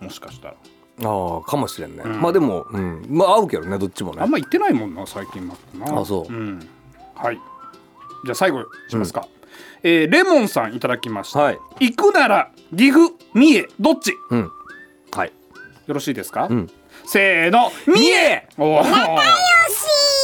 [0.01, 0.55] もしかしたら。
[1.03, 2.21] ああかもしれんね、ん。
[2.21, 4.21] まあでも、うん、まあ合うけどねどっちもね。
[4.21, 6.01] あんま言ってないもんな最近マックな。
[6.01, 6.33] あそう。
[6.33, 6.59] うん、
[7.15, 7.39] はい。
[8.25, 9.27] じゃあ最後しますか、
[9.83, 11.59] えーレモンさんいただきました、はい。
[11.79, 14.11] 行くなら岐阜三重どっち？
[14.11, 14.51] ようん。
[15.11, 15.31] はい。
[15.87, 16.69] ろしいですか、ん。
[17.05, 18.47] せーの三重！
[18.57, 18.83] おー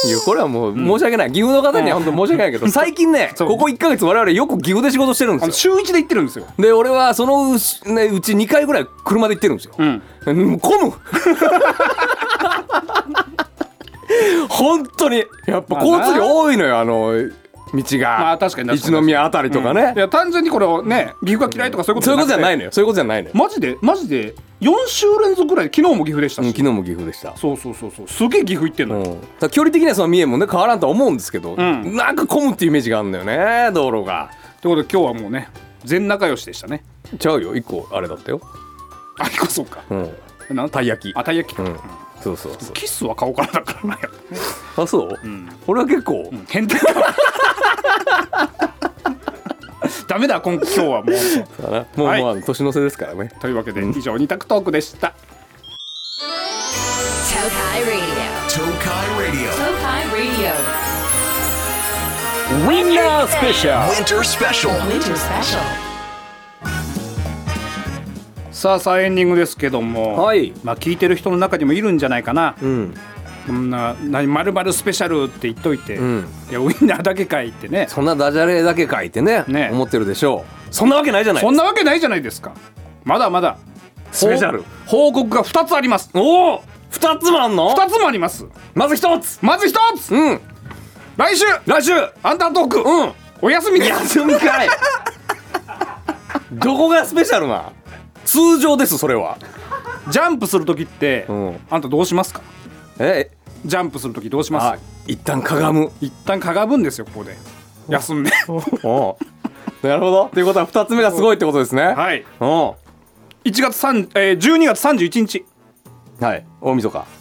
[0.06, 5.52] いやこれはもう申し訳ない、岐阜の方には本当申し訳ないけど 最近ねここ1か月我々よく岐阜で仕事してるんですよ。
[5.52, 6.46] 週一で行ってるんですよ。
[6.58, 10.02] で俺はそのうち,、ね、うち2回ぐらい車で行ってるんですよ、うん。
[10.26, 10.92] うん、混む。
[14.48, 15.24] 本当に。
[15.46, 17.12] やっぱ交通量多いのよあの
[17.72, 22.72] 道が、まあ確かに一宮あたりとかね、いや単純にこれをね岐阜が嫌いとかそういうことそういうことじゃないののよ。
[22.72, 27.36] そういうことじゃないのよ、マジでマジで4週連続ぐらい昨日も岐阜でしたし、うん昨日も岐阜でした。
[27.36, 28.08] そうそうそうそう。
[28.08, 31.96] すげえ岐阜行ってんのよ、うん、距離的にはその三重もね変わらんとは思うんですけど、ん。
[31.96, 34.30] なんか混むっていうイメージがあるんだよね道路が。
[34.60, 35.48] ということで今日はもうね
[35.84, 36.82] 全仲良しでしたね。
[37.18, 37.54] ちゃうよ。
[37.54, 38.40] 一個あれだったよ、
[39.18, 39.82] あこそうか。
[39.90, 39.94] う
[40.52, 41.16] ん、なんたい焼き。
[41.16, 41.68] あたい焼きか、うん。
[41.70, 41.78] うん。
[42.20, 42.72] そうそうそう。
[42.72, 43.98] キスは顔からだからな
[44.76, 45.18] あそう、
[45.66, 47.14] 俺は結構、変態だ
[50.08, 55.14] ダメだ今今日はもうそうだなもう、はいもう年の瀬ですからねというわけで以上二択トークでした、
[57.28, 57.98] Tokai Radio.
[58.48, 59.52] Tokai Radio.
[59.52, 60.52] Tokai Radio.
[62.50, 64.70] ウィンナースペシャ Winter Special.
[64.88, 65.60] Winter Special.
[68.50, 72.94] さあさあエンディングですけども、はいまあ聞いてる人の中にもいるんじゃないかな、うん
[73.48, 76.28] こんな何まるまるスペシャルって言っといて、うん。
[76.50, 77.86] いやウインナーだけかいってね。
[77.88, 79.70] そんなダジャレだけ書いてねね。
[79.72, 80.74] 思ってるでしょう。
[80.74, 82.52] そんなわけないじゃないそんなわけないじゃないですか。
[83.04, 83.56] まだまだ。
[84.12, 84.64] スペシャル。
[84.86, 86.10] 報報告が2つあります。
[86.12, 88.46] おお2つもあんの？2つもあります。
[88.74, 89.38] まず1つ。
[89.40, 90.14] まず1つ。
[90.14, 90.40] うん。
[91.16, 91.44] 来週。
[91.66, 91.92] 来週。
[92.22, 93.12] アンダートーク、うん。
[93.40, 94.68] お休み休みかい。
[96.52, 97.72] どこがスペシャルな？
[98.24, 99.38] 通常ですそれは。
[100.10, 101.60] ジャンプする時って、うん。
[101.70, 102.40] あんたどうしますか？
[102.98, 103.30] え
[103.64, 105.90] ジャンプする時どうしまあす一旦かがむ。
[106.00, 107.36] 一旦かがむんですよここで。
[107.88, 108.30] 休んで。
[108.30, 110.26] なるほど。
[110.26, 111.82] っていうことは2つ目がすごいってことですね。
[111.82, 112.24] はい。
[112.40, 112.76] お。
[113.44, 115.44] 1月3、えー、12月31日。
[116.20, 116.46] うはい。
[116.60, 117.18] 大晦日。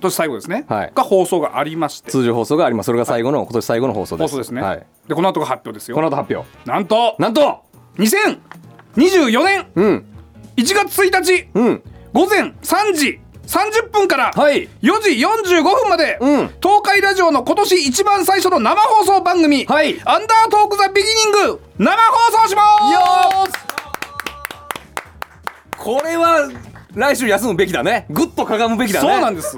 [0.00, 0.92] 年最後ですね、はい。
[0.94, 2.10] が放送がありまして。
[2.10, 2.86] 通常放送があります。
[2.86, 4.30] それが最後の今年最後の放送です。
[4.30, 5.96] 放送ですね、はい、でこの後が発表ですよ。
[5.96, 6.48] この後発表。
[6.68, 7.62] なんとなんと
[7.96, 10.06] ！2024年うん。
[10.56, 11.82] 1月1日うん。
[12.12, 14.68] 午前3時30分からはい。
[14.82, 16.46] 4時45分まで、うん。
[16.60, 20.00] 東海ラジオの今年一番最初の生放送番組、はい。
[20.04, 22.62] アンダートークザビギニング生放送しま
[23.46, 23.66] す！
[25.78, 26.50] これは
[26.94, 28.06] 来週休むべきだね。
[28.10, 29.08] ぐっとかがむべきだね。
[29.08, 29.56] そうなんです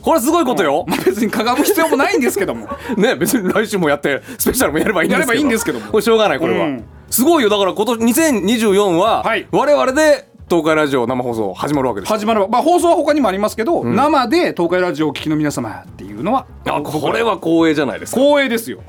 [0.00, 0.86] これすごいことよ。
[0.88, 2.68] まあ別にかがむ必要もないんですけども。
[2.96, 5.90] ね別に来週もやってスペシャルもやればいいんですけどやればいいんですけども。
[5.90, 6.84] これしょうがないこれは、うん。
[7.10, 7.50] すごいよ。
[7.50, 9.46] だから今年2024は、はい。
[9.50, 12.48] 我々で東海ラジオ生放送始まるわけです始まる。
[12.48, 18.82] まあ放送は他にもありますけど、生で東海ラジオをお聞きの皆様っていうのはあこれは光栄じゃないですか、光栄ですよ。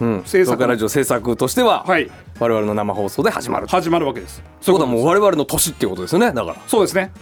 [0.00, 2.10] うん、制作東海ラジオ制作としては、はい。
[2.40, 3.72] 我々の生放送で始まると。
[3.72, 4.42] 始まるわけです。
[4.62, 6.32] そういうことはもう我々の年っていうことですよね。
[6.32, 6.56] だから。
[6.66, 7.12] そうですね。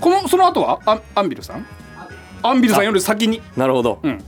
[0.00, 1.66] このその後はアンアンビルさん？
[2.42, 3.42] アンビルさんより先に。
[3.58, 4.24] なるほど、うん。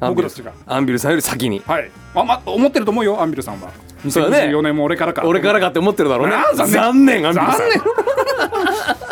[0.00, 1.62] アンビル僕たちがアンビルさんより先に。
[1.66, 1.90] はい。
[2.14, 3.70] あ、ま、思ってると思うよアンビルさんは
[4.10, 4.52] そうだね。
[4.52, 5.22] 2024年も俺からか。
[5.24, 6.36] 俺からかって思ってるだろうね。
[6.54, 6.74] 残念。
[6.74, 7.44] 残念残念。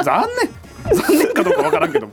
[0.04, 0.94] 残念。
[0.96, 2.12] 残念かどうかわからんけども。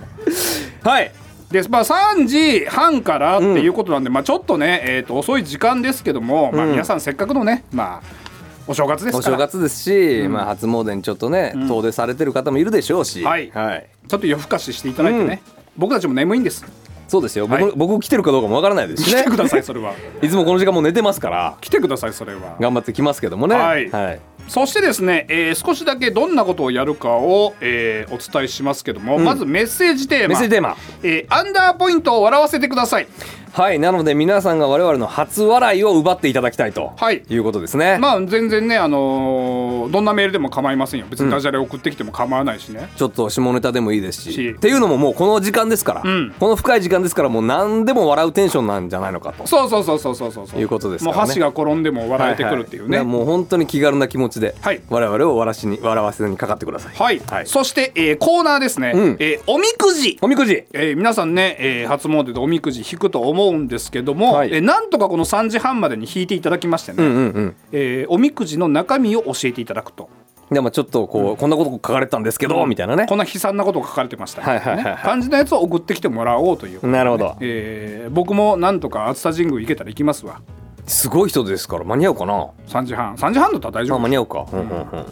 [0.84, 1.12] はい。
[1.52, 6.72] で、まあ、3時半からっていうことなんで、まあ、ちょっとね、えー、と遅い時間ですけども、まあ、うん。
[6.72, 8.24] 皆さんせっかくのね、まあ、
[8.66, 13.52] お正月ですお正月ですし、まあ、初詣にちょっとね、遠出されてる方もいるでしょうし、はい。
[13.52, 15.44] はい、ちょっと夜更かししていただいてね、
[15.78, 16.66] 僕たちも眠いんです
[17.08, 17.74] そうですよ、僕はい。
[17.76, 19.22] 僕来てるかどうかもわからないですしね。
[19.22, 19.94] 来てくださいそれは。
[20.22, 21.56] いつもこの時間もう寝てますから。
[21.62, 22.56] 来てくださいそれは。
[22.60, 23.56] 頑張ってきますけどもね。
[23.56, 23.90] はい。
[23.90, 29.24] はい、そしてですね、えー少しだけどんなことをやるかを、えーお伝えしますけども、ん。
[29.24, 30.28] まずメッセージテーマ。
[30.30, 30.78] メッセージテーマ。
[31.04, 33.08] えーアンダーポイントを笑わせてください
[33.54, 37.24] はいなので皆さんが我々の初笑いを奪っていただきたいと、はい。
[37.30, 41.06] い、うことですね、まあ全然ねあのーどんなメールでも構いませんよ。
[41.08, 44.34] 別にダジャレ送ってきても構わないしね、ちょっと下ネタでもいいですし。
[44.34, 44.50] し。
[44.52, 46.32] っていうのももうこの時間ですから、うん。
[46.40, 49.46] この深い時間ですからもう何でも笑うテンションなんじゃないのかと。
[49.46, 50.60] そうそうそうそうそうそうそう。
[50.60, 51.22] いうことですからね。
[51.22, 52.98] もう箸が転んでも笑えてくるっていうね。
[52.98, 53.16] はははい。
[53.16, 54.82] い、もう本当に気軽な気持ちで、はい。
[54.90, 56.96] 我々を笑わしに笑わせにかかってください。
[56.96, 57.46] はい。
[57.46, 59.18] そして、えーコーナーですね、うん。
[59.20, 60.18] えーおみくじ。
[60.22, 60.64] おみくじ。
[60.74, 64.50] えー皆さんね、えー初詣でおみくじ引くと思うんですけども、はい。
[64.54, 67.56] えーなんとかこの3時半までに引いていただきましてね、うんうんうん。
[67.72, 70.10] えーおみくじの中身を教えていただくと。
[70.52, 73.06] でもちょっとこう、こんなこと書かれてたんですけど、みたいなね。
[73.08, 74.72] こんな悲惨なことが書かれてましたみたいなね。
[74.72, 75.04] はいはいはいはい。
[75.04, 77.36] 感じのやつを送ってきてもらおうというね、なるほど。
[77.40, 80.42] えー僕もなんとか熱田神宮行けたら行きますわ。
[80.86, 83.16] すごい人ですから間に合うかな？3時半。
[83.16, 85.06] 3時半だったら大丈あ夫間に合うか、うんうんうん。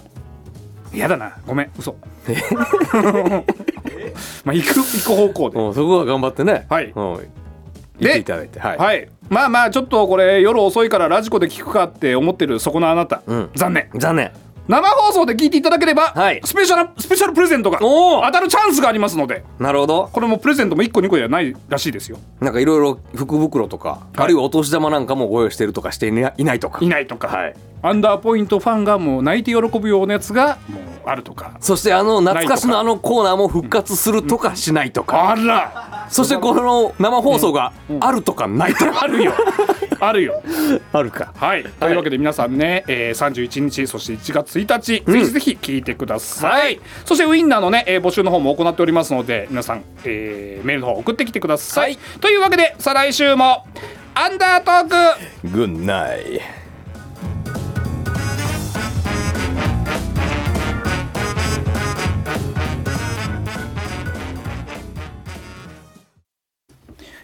[0.93, 1.37] 嫌だな。
[1.47, 1.71] ごめん。
[1.79, 1.95] 嘘。
[4.43, 5.59] まあ行く行く方向で。
[5.59, 6.65] うんそこは頑張ってね。
[6.69, 6.91] はい。
[6.93, 7.19] うん、
[8.01, 9.09] 行っでていただいてはい、はい。
[9.29, 13.49] まあまあちょっとこれ夜遅いからラジコで聞くかって思ってるそこのあなた、うん。
[13.55, 13.89] 残念。
[13.95, 14.31] 残念
[14.71, 16.39] 生放送で聞いていただければ、はい。
[16.45, 18.25] スペシャルスペシャルプレゼントがおー。
[18.25, 19.43] 当たるチャンスがありますので。
[19.60, 20.10] なるほど。
[20.13, 22.17] これもプレゼントも1個2個じゃないらしいですよ。
[22.39, 26.79] なんかいろいろ福袋とか、あるいはお年玉なんかもご用意してるとかしていないいないとか。
[26.81, 27.55] いないとか、はい。
[27.81, 31.57] アンダーポイントファンがもう泣いて喜ぶようなやつがもうあるとか。
[31.60, 36.07] そしてあの懐かしのあのコーナーも復活するとかしないとか、あら。
[36.10, 39.34] そしてこの生放送があるとかないとか、あるよ
[40.01, 40.41] あるよ。
[40.91, 41.31] あるか。
[41.35, 53.67] はい、というわけで皆さんね、えー、31日そして1月1日、ぜひぜひ聞いてください、そしてウインナーのね、えー募集の方も行っておりますので皆さん、えーメールの方送ってきてください、というわけで再来週も
[54.15, 55.49] アンダートーク。
[55.49, 56.61] グッナイ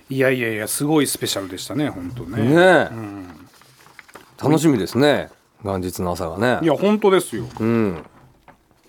[0.10, 2.44] いやいやいやすごいスペシャルでしたね本当ね。
[2.44, 2.90] ねえ、
[4.42, 5.30] 楽しみですね
[5.64, 6.66] 元日の朝がね。
[6.66, 7.46] いや本当ですよ。
[7.60, 8.04] うん。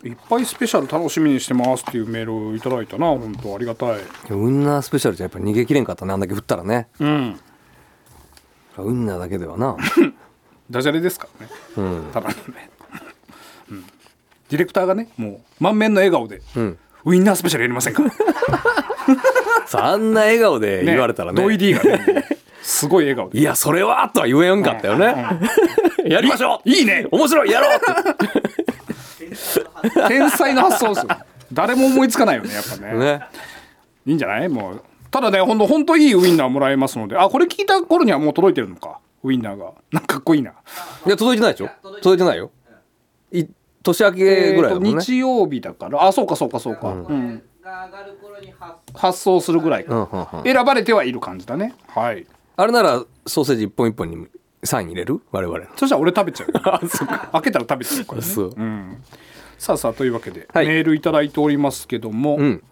[0.04, 4.00] いっぱいスペシャル楽しみにしてますっていうメールをいただいたな本当ありがたい。
[4.30, 6.88] ウンナースペシャルじゃやっぱ逃げきれんかったねあんだけ振ったらね。
[7.00, 7.40] うん。
[8.78, 9.76] ウンナーだけではな。
[10.70, 11.52] ダジャレですからね。
[11.78, 12.10] うん。
[12.12, 12.70] ただのね、
[13.70, 13.82] うん、
[14.50, 16.78] ディレクターがねもう満面の笑顔で、ん。
[17.04, 18.02] ウインナースペシャルやりませんか？
[18.08, 18.14] さ
[19.74, 21.42] ああんな笑顔で言われたらね。
[21.42, 22.24] ドイ D がね
[22.62, 23.38] すごい笑顔で。
[23.38, 25.14] いやそれはとは言えんかったよね、
[26.06, 26.68] やりましょう。
[26.68, 27.06] いいね。
[27.10, 29.28] 面白いやろうって。
[30.08, 31.08] 天才の発想ですよ。
[31.52, 32.98] 誰も思いつかないよねやっぱね。
[32.98, 33.20] ね。
[34.06, 34.48] いいんじゃない？
[34.48, 37.16] もうただねほんとほんといいウインナーもらえますので。
[37.16, 38.98] あこれ聞いた頃にはもう届いてるのか？
[39.24, 39.72] ウインナーが。
[39.92, 40.50] なんかかっこいいな。
[40.50, 40.54] い
[41.10, 41.70] や届いてないでしょ？
[41.82, 42.38] 届いてない。
[42.38, 42.50] よ。
[43.32, 43.44] い
[43.82, 46.04] 年明けぐらいだもんね、えーと日曜日だから。
[46.06, 47.42] あそうかそうかそうか、うん
[48.94, 50.44] 発送するぐらいか、うんうんうん。
[50.44, 51.74] 選ばれてはいる感じだね。
[51.88, 52.26] はい。
[52.56, 54.26] あれならソーセージ一本一本に
[54.64, 55.20] サイン入れる？
[55.30, 55.66] 我々の。
[55.76, 56.52] そしたら俺食べちゃう
[57.32, 58.26] 開けたら食べちゃうからね。
[58.26, 58.54] そう。
[58.56, 59.02] うん、
[59.58, 60.66] さあさあというわけで、はい。
[60.66, 62.62] メールいただいておりますけども、ん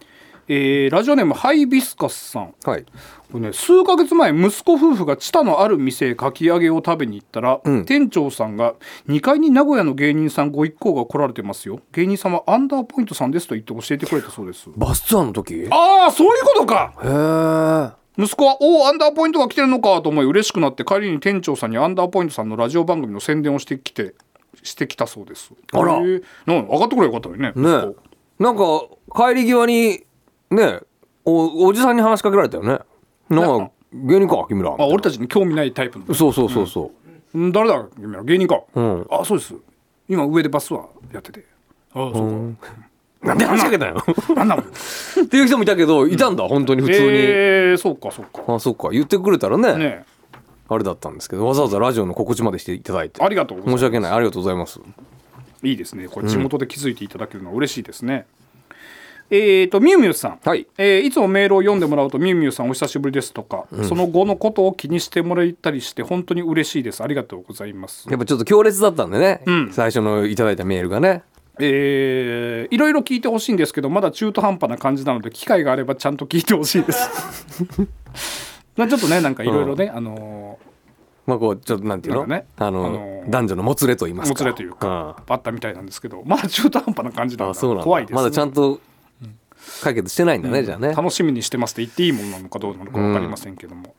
[0.48, 2.54] えーラジオネームハイビスカスさん。
[2.64, 2.84] はい。
[3.32, 7.84] これね、数ヶ月前息子夫婦が知多のある店へかき揚げを食べに行ったら、ん。
[7.84, 8.74] 店長さんが
[9.08, 11.80] 2階に名古屋の芸人さんご一行が来られてますよ。
[11.92, 14.68] 芸人さんはアンダーポイントさんですと言って教えてくれたそうです。
[14.76, 15.54] バスツアーの時？
[15.54, 16.92] へああそういうことか！
[17.02, 24.14] え息子は「おおアンダーポイントが来てるのか」と思い嬉しくなって帰りに店長さんにアンダーポイントさんのラジオ番組の宣伝をしてきて
[24.62, 25.52] してきたそうです。
[25.72, 25.98] あら。
[25.98, 27.94] へえなん分かってくればよかったのにねね
[28.38, 28.62] なんか
[29.14, 30.04] 帰り際に
[30.50, 30.80] ね
[31.24, 32.78] おおじさんに話しかけられたよね。
[33.28, 36.14] なんか芸人か君らあ俺たちに興味ないタイプの。
[36.14, 36.92] そうそうそうそ
[37.34, 37.52] う、ん。
[37.52, 38.22] 誰だ君ら。
[38.22, 39.06] 芸人か、ん。
[39.10, 39.54] あそうです。
[40.08, 41.44] 今上でバスはやってて。
[41.92, 42.72] ああそうか、
[43.22, 44.02] なんで話しかけたの
[44.36, 48.54] なんなのっていう人もいたけどいたんだ本当に普通に、えー、そうかそうか。
[48.54, 48.90] あそっか。
[48.90, 50.04] 言ってくれたらねね
[50.68, 53.22] あれだったんですけどわざわざラジオの告知までしていただいて。
[53.22, 53.80] ありがとうございます。
[53.80, 54.12] 申し訳ない。
[54.12, 54.80] ありがとうございます。
[55.62, 56.06] いいですね。
[56.08, 58.26] これ地元で気づいていただけるのは嬉しいですね、
[59.28, 60.66] えーとみゆみゆさん、はい。
[60.78, 67.02] えーいつもメールを読んでもらうとみゆみゆさんお久しぶりですとか、その後のことを気にしてもらえたりして本当に嬉しいです。
[67.02, 68.08] ありがとうございます。
[68.08, 69.72] やっぱちょっと強烈だったんでね、ん。
[69.72, 71.22] 最初のいただいたメールがね。
[71.58, 77.10] えーいろいろ聞いてほしいんですけどまだ中途半端な感じなので機会があればちゃんと聞いてほしいです。
[78.76, 80.58] まあちょっとねなんかいろいろね、あの
[81.26, 82.26] まあこうちょっとなんていうの？
[82.26, 84.34] ねあの、あの男女のもつれと言いまーすか。
[84.34, 85.34] もつれというか、うん。
[85.34, 87.50] あったみたいなんですけどまだ中途半端な感じなんだ。
[87.52, 87.84] あそうなんだ。
[87.84, 88.80] 怖いです、ね、まだちゃんと
[89.82, 90.94] 解決してないんだね、じゃあね。
[90.94, 93.94] 楽しみにしてますって言っていいものなのかどうなのか分かりませんけども。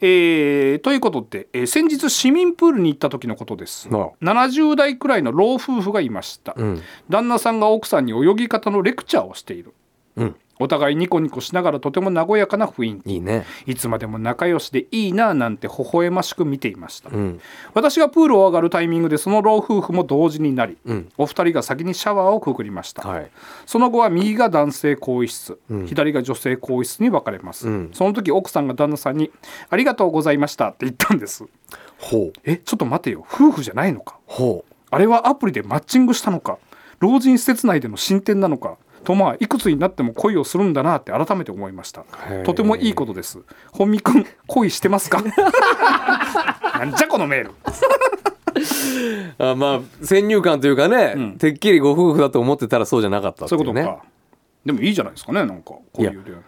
[0.00, 3.88] えーということで、えー先日市民プールに行った時のことです。
[3.90, 6.82] あ70代くらいの老夫婦がいました、ん。
[7.08, 9.72] 旦那さんが奥さんに泳ぎ方のレクチャーをしている、
[10.16, 13.12] うんお互いニコニコしながらとても和やかな雰囲気。
[13.14, 13.44] いいね。
[13.66, 17.40] いつまでも仲良しでいいなぁなんて微笑ましく見ていました、ん。
[17.74, 21.08] 私がプールを上がるタイミングでその老夫婦も同時になり、ん。
[21.18, 23.30] お二人が先にシャワーをくぐりました、はい。
[23.66, 27.90] その後は右が男性更衣室、左が女性更衣室に分かれます、ん。
[27.92, 29.30] その時奥さんが旦那さんに
[29.70, 31.44] 「ありがとうございました」って言ったんです。
[31.98, 32.32] ほう。
[32.44, 33.26] えちょっと待てよ。
[33.30, 34.18] 夫婦じゃないのか。
[34.26, 34.72] ほう。
[34.90, 36.58] あれはアプリでマッチングしたのか。
[37.00, 42.04] 老人施設内での進展なのかとまあいくつになっても恋をするんだなって改めて思いました。
[42.44, 43.38] とてもいいことです。
[43.70, 45.22] 本見くん恋してますか？
[45.22, 47.52] なんじゃこのメール。
[49.38, 53.80] あまあ先入観というかね、てっきりご夫婦だと思ってたらそうじゃなかったってそういね。
[53.82, 54.06] いううことか。
[54.64, 56.42] でもいいじゃないですかねなんかこういう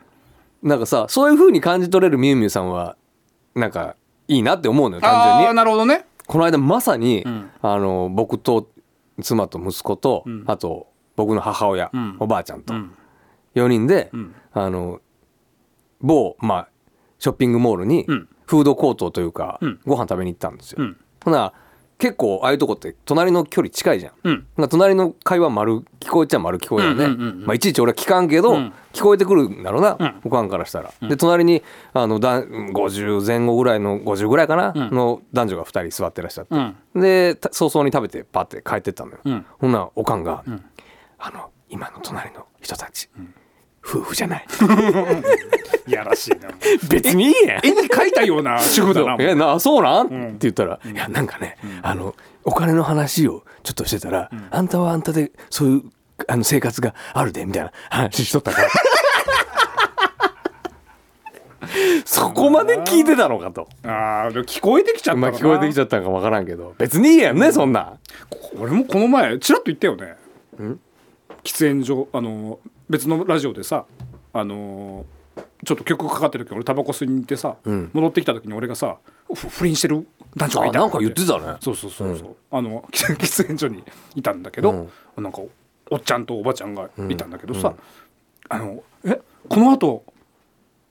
[0.61, 2.97] なんかさそういう風に感じ取れるみゆみゆさんは
[3.55, 3.95] なんか
[4.27, 5.55] いいなって思うのよ単純に。
[5.55, 6.07] なるほどね。
[6.27, 7.51] この間まさに、ん。
[7.63, 8.69] あの僕と
[9.23, 10.43] 妻と息子と、ん。
[10.49, 12.17] あと僕の母親、ん。
[12.21, 12.73] おばあちゃんと。
[12.73, 12.95] ん。
[13.57, 14.35] 4人で、ん。
[14.53, 15.01] あの
[16.01, 16.69] 某、まあ、
[17.19, 18.29] ショッピングモールにん。
[18.47, 19.81] フードコートというか、ん。
[19.85, 20.77] ご飯食べに行ったんですよ。
[20.81, 20.97] うん。
[21.25, 21.53] ほな
[21.99, 24.13] 結構ああいうとこって隣の距離近いじゃん。
[24.57, 24.69] うん。
[24.69, 27.47] 隣の会話丸聞こえちゃ丸聞こえるよね、うんうんうんうん。
[27.47, 28.73] まあ、いちいち俺は聞かんけど、ん。
[28.93, 30.21] 聞こえてくるんだろうな、ん。
[30.25, 30.93] おかんからしたら。
[31.09, 31.61] で隣に
[31.95, 34.95] あのだ50前後ぐらいの50ぐらいかな、ん。
[34.95, 36.77] の男女が2人座ってらっしゃって、うん。
[37.01, 39.47] でた早々に食べてパッて帰ってったのよ、うん。
[39.59, 40.45] ほんならおかんが、
[41.19, 43.09] あの今の隣の人たち、
[43.85, 44.47] 夫婦じゃない。
[45.87, 46.49] いやらしいな。
[46.89, 47.67] 別にいいやん。
[47.67, 55.83] 絵に描いたような主婦だなえなそうなん、って言ったら「いやなんかね、あのお金の話をちょっとしてたら、あんたはあんたでそういう
[56.27, 58.69] あの生活があるで」みたいな話しとったから。
[62.07, 63.69] そこまで聞いてたのかと。
[63.85, 66.75] ああ聞こえてきちゃったまあ聞こえてきちゃったんかわからんけど。
[66.79, 67.99] 別にいいやんね、そんなん。
[68.59, 70.17] 俺もこの前ちらっと言ったよね
[71.43, 73.87] 喫煙所あの別のラジオでさ
[74.33, 75.07] あの
[75.65, 78.99] ちょっと曲かかってる時俺タバコ吸いに行ってさ、戻ってきた時に俺がさ
[79.35, 80.07] ふ不倫してる？
[80.37, 80.79] 男女がいた。
[80.79, 81.57] あなんか言ってたね。
[81.61, 83.83] そうそうそうそう、あの喫 喫煙所に
[84.15, 85.41] いたんだけど、なんか
[85.91, 87.75] おっちゃんとおばちゃんがいたんだけどさ、
[88.49, 89.21] あのえ？
[89.49, 90.05] このあと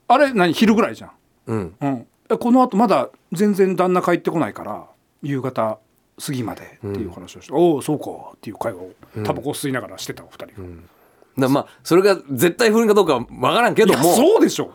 [0.06, 0.32] あれ？
[0.32, 0.52] 何？
[0.52, 1.10] 昼ぐらいじゃん。
[1.46, 1.74] うん。
[1.80, 2.36] うん、え？
[2.36, 4.86] このあとまだ全然旦那帰ってこないから
[5.22, 5.78] 夕方
[6.24, 8.06] 過ぎまでっていう話をして「おおそうか」
[8.36, 8.92] っていう会話を
[9.24, 14.72] タバコを吸いながらしてたお二人が、いだまあそれが絶対不倫かどうかはわからんけどやもそうでしょ。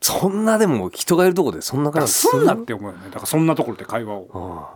[0.00, 3.04] そんなでも人がいるとこでそんなだから感じすんなって思うよね。
[3.04, 4.66] だからそんなところで会話を。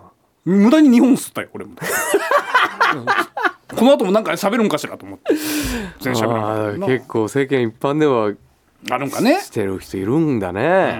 [0.44, 1.74] 無駄に日本吸ったよ俺も、う
[3.02, 3.04] ん
[3.76, 5.34] この後もなんか喋るんかしらと思って。
[6.00, 8.32] 全然喋ら結構世間一般では
[8.88, 9.40] あるんかね。
[9.40, 10.94] してる人いるんだね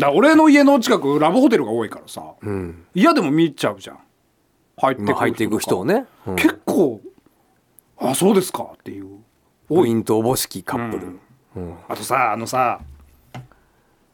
[0.00, 2.86] だ俺の家の近くラブホテルが多いからさ、うん。
[2.94, 3.98] 嫌でも見ちゃうじゃん。
[4.78, 6.36] 入ってく入っていく人をね、うん。
[6.36, 7.00] 結構
[7.98, 9.20] あそうですかっていう。
[9.68, 11.20] ポイントおぼしきカップル、
[11.88, 12.80] あとさあのさ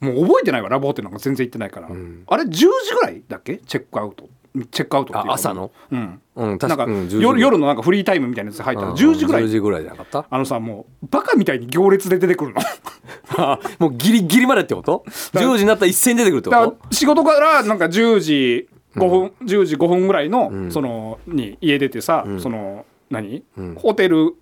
[0.01, 1.91] もう覚えてないわラブホテルなんか全然行ってないから、あ
[2.37, 3.57] れ10時ぐらいだっけ？
[3.57, 4.29] チェックアウト
[4.71, 5.71] チェックアウトっていう朝の？
[5.91, 6.21] うん。
[6.37, 10.27] うんなんか、確かうん10時夜夜のなんかフリータイムみたいなやつ入ったら10時ぐらい、10時ぐらいじゃなかった？
[10.29, 12.61] あのさもうバカみたいに行列で出てくるの。
[13.39, 15.05] あもうギリギリまでってこと
[15.35, 23.45] ？10時になったら一斉に出てくるってこ仕事からなんか10時5分、10時5分ぐらいの、そのに家出てさ、その何、
[23.77, 24.35] ホテル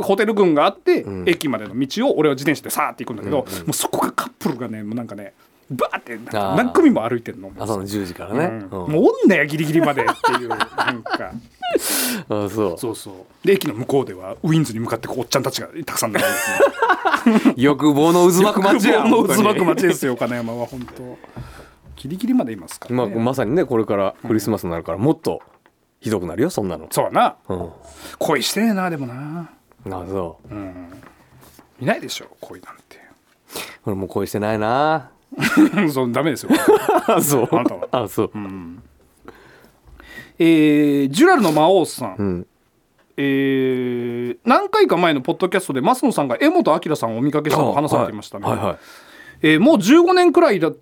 [0.00, 5.34] ホテル群があって、駅までの道を俺は自転車でさーって行くんだけど、もうそこがカップルがねもうなんかね
[5.70, 8.84] バーって何組も歩いてんのと朝の10時からね、うん。
[8.86, 8.92] うん。
[8.92, 11.32] もうおんなやギリギリまでっていうなんか。
[12.28, 12.78] あそう。
[12.78, 13.46] そうそう。
[13.46, 16.28] で駅の向こうではウィンズに向かってこうおっちゃんたちがたくさん並ん
[17.38, 21.18] でて欲望の渦巻く街や欲望の渦巻く本街ですよ金山は本当。
[21.96, 23.14] ギリギリまでいますから、ね。
[23.14, 25.40] まあまさにねこれからクリスマスになるからもっと
[26.00, 26.88] ひどくなるよそんなの。
[26.90, 27.36] そうやな。
[27.48, 27.70] うん。
[28.18, 29.50] 恋してねえなでもな。
[29.86, 30.38] あそ
[31.80, 32.96] いないでしょ恋なんて。
[32.96, 33.00] う
[33.86, 35.10] 俺もう恋してないな
[35.92, 36.50] そうダメですよ。
[37.06, 37.48] あそう。
[37.52, 37.88] あなたは。
[37.92, 38.30] あそう。
[40.38, 42.46] えージュラルの魔王さん、ん。
[43.16, 48.78] えー何回か前のポッドキャストで増野さんが柄本明さんをお見かけしたと話されていましたね、はいはいはい。
[49.42, 50.72] えーもう15年くらいだ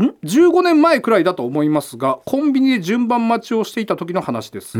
[0.00, 4.78] ん？15年前くらいだと思いますがコンビニで順番待ちをしていた時の話です、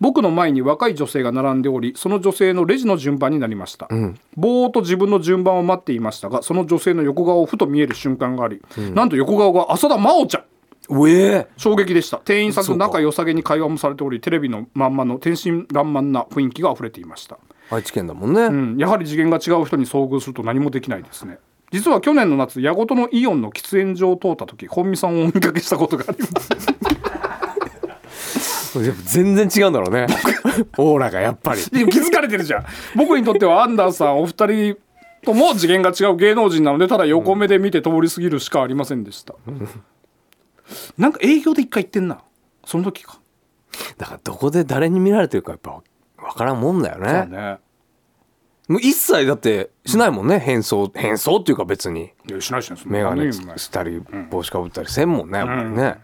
[0.00, 3.88] 僕の前に若い女性が並んでおりその女性のレジの順番になりました、
[4.36, 8.62] ぼーっと自分の順番を待っていましたがその女性の横顔をふと見える瞬間があり、
[8.94, 10.44] なんと横顔が浅田真央ちゃん。
[10.88, 12.18] うえ衝撃でした。
[12.18, 17.38] 店員さんと仲良さげに会話もされておりテレビのまんまの天真爛漫な雰囲気が溢れていました。
[17.70, 21.38] 愛知県だもんね、うん、やはり次元が違う人に遭遇すると何もできないですね
[21.72, 26.50] 実は去年の夏矢事のイオンの喫煙所を通った時本見さんをお見かけしたことがあります。
[29.04, 30.06] 全然違うんだろうね。
[30.78, 31.60] オーラがやっぱり。
[31.62, 32.64] 気づかれてるじゃん。
[32.96, 34.78] 僕にとってはアンダーさんお二人
[35.24, 39.34] とも次元が違う芸能人なのでただ横目で見て通り過ぎるしかありませんでした、
[40.98, 42.22] なんか営業で一回行ってんな。
[42.64, 43.20] その時か。
[43.98, 45.82] だからどこで誰に見られてるかやっぱ
[46.16, 47.08] 分からんもんだよね。
[47.08, 47.58] そうね
[48.68, 52.12] もう一切だってしないもんね変装変装っていうか別に。
[52.28, 52.78] いやしないしない。
[52.78, 55.98] そんな眼したり帽子かぶったりせんもんねやっぱりね、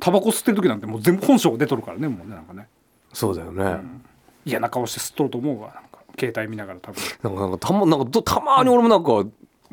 [0.00, 2.68] タバコ吸ってる時なんてもう全部本性が出とるからねもうねなんかね。
[3.12, 3.80] そうだよね、
[4.44, 5.68] 嫌な顔して吸っとると思うわ。
[5.74, 7.02] なんか携帯見ながら多分。
[7.22, 9.24] なんかなんかたまなんかどたまに俺もなんか、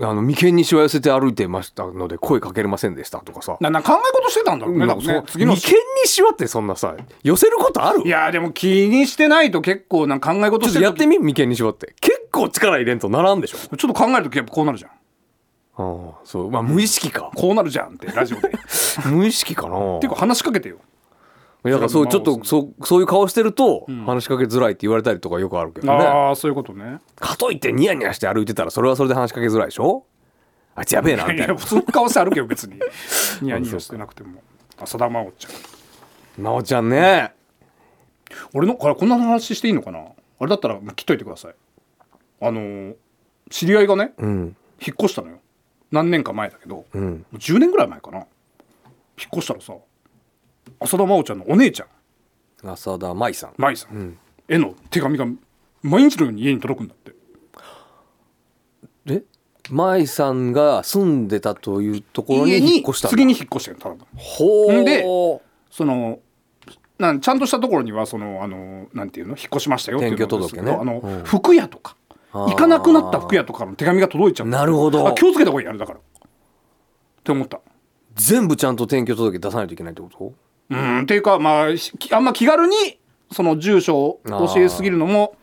[0.01, 3.57] あの眉間にしわ寄せて歩いてましたので声かけれませんでしたとかさ。
[3.59, 5.23] なな考え事してたんだろうねなんかね。
[5.27, 8.03] 次の眉間にしわってそんなさ寄せることある？
[8.05, 11.19] いやでも気にしてないと結構なんか考え事ちょっしてるやってみ？
[11.19, 11.93] 眉間にしわって。
[11.99, 13.75] 結構力入れんとならんでしょ？
[13.75, 14.91] ちょっと考える時やっぱこうなるじゃん。
[14.91, 14.95] あ
[15.77, 16.51] あそう。
[16.51, 17.31] まあ無意識か。
[17.35, 18.51] こうなるじゃんってラジオで。
[19.11, 19.77] 無意識かな。
[19.99, 20.77] 結構話しかけてよ。
[21.63, 26.99] だからそうちょっとそうそういう顔してると話しかけづらいって言われたりとかよくあるけどね、ああそういうことね。
[27.17, 30.05] かといってニヤニヤして歩いてたらそれはそれで話しかけづらいでしょ？
[30.75, 31.53] あいつやべえなみいたいな。
[31.53, 32.79] や普通の顔してあるけど別に。
[33.41, 34.41] ニヤニヤしてなくても。
[34.81, 35.51] 浅田真央ちゃん。
[36.41, 37.33] 真央ちゃんね。
[38.53, 39.99] 俺のこれこんな話していいのかな？
[39.99, 41.55] あれだったら切っといてください
[42.41, 42.95] あのー
[43.49, 44.55] 知り合いがねうん。
[44.79, 45.39] 引っ越したのよ。
[45.91, 47.03] 何年か前だけど、うん。
[47.03, 48.19] もう10年ぐらい前かな。
[48.19, 48.27] 引っ
[49.33, 49.73] 越したらさ
[50.79, 51.85] 浅田真央ちゃんのお姉ちゃ
[52.65, 52.69] ん。
[52.71, 53.53] 浅田舞さん。
[53.57, 54.17] 舞さん、
[54.47, 55.25] への手紙が
[55.81, 57.13] 毎日のように家に届くんだって。
[59.07, 59.23] え？
[59.71, 63.17] 舞さんが住んでたというところに引っ越したんだ。
[63.17, 65.03] 次に引っ越してるただほうんで
[65.71, 66.19] その
[66.99, 69.35] なんちゃんとしたところにはそのあのなんていうの？
[69.35, 70.71] 引っ越しましたよっていうのね。
[70.71, 71.23] あの、うん。
[71.23, 71.95] 服屋とか
[72.31, 75.07] 行かなくなった服屋とかの手紙が届いちゃうなるほど。
[75.07, 75.99] あ気をつけた方がいいあれだから。
[75.99, 76.01] っ
[77.23, 77.59] て思った。
[78.15, 80.33] 全部ちゃんと転居届出さないといけないってこと？
[80.69, 82.75] うんっていうかまあしあんま気軽に
[83.31, 85.35] その住所を教えすぎるのも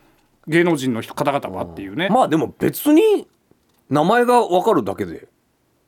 [0.46, 2.08] 芸能人の人方々はっていうね。
[2.08, 3.26] まあでも別に
[3.90, 5.28] 名前が分かるだけで。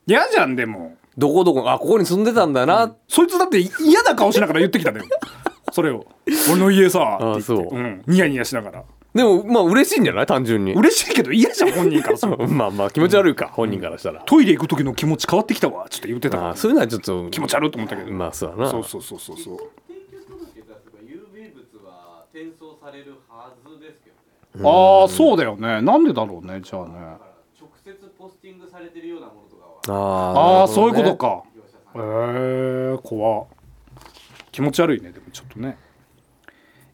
[0.06, 0.96] 嫌じゃんでも。
[1.16, 5.06] どこどこあここに住んでたんだな、そいつだって嫌な顔しながら言ってきたんだよ。
[5.72, 6.06] それを。
[6.52, 7.42] 俺の家さって言って。
[7.42, 7.76] そう。
[7.76, 8.84] うん、ニヤニヤしながら
[9.14, 10.26] でもまあ嬉しいんじゃない？
[10.26, 10.74] 単純に。
[10.74, 18.70] 嬉しいけど嫌じゃん本人からそれ まあまあ気持ち悪いか、本人からしたら、トイレ行く時の気持ち変わってきたわちょっと言ってたからああそういうのはちょっと気持ち悪いと思ったけど、まあそうだな。
[18.70, 19.54] そうそうそうそうそう。
[19.54, 24.10] 転居届出せば郵便物は転送されるはずですけ
[24.58, 24.70] どね。
[24.70, 25.80] ああそうだよね。
[25.82, 26.92] なんでだろうねじゃあね。
[27.60, 29.56] 直接ポスティングされてるようなものと
[29.86, 30.38] かは。
[30.38, 31.42] あああそういうことか。
[31.94, 33.46] かへえ怖っ。
[34.52, 35.78] 気持ち悪いねでもちょっとね。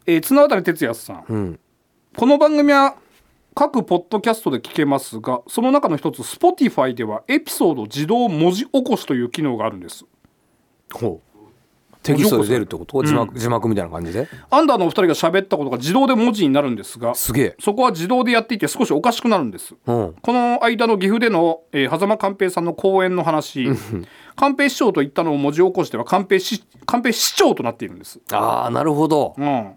[0.07, 1.59] えー綱渡哲也さん、ん
[2.17, 2.95] この番組は
[3.53, 10.05] 各ポッドキャストで聞けますがその中の一つ Spotify ではエピソード自動文字起こしという機能があるんです。
[10.93, 11.37] ほう。
[12.03, 13.03] テキストで出るってこと？
[13.03, 14.29] 字幕,、字幕みたいな感じで？
[14.49, 17.55] アンダーのお二人が喋ったことが自動で文字になるんですがすげえ。
[17.59, 20.13] そこは自動でやっていて少しおかしくなるんです、うん。
[20.21, 23.67] この間の岐阜での、えー、狭間寛平さんの講演の話。
[24.37, 28.21] 寛平師匠と言ったのを文字起こしては寛平し寛平市長となっているんです。
[28.31, 29.35] ああなるほど。
[29.37, 29.73] うん、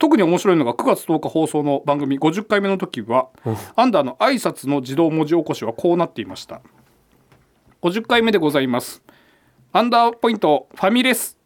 [0.00, 3.28] 特に面白いのが9月10日放送の番組50回目の時は、
[3.76, 6.62] アンダーの挨拶の自動文字起こしはこうなっていました。
[7.82, 9.02] 50回目でございます。
[9.72, 11.38] アンダーポイントファミレス。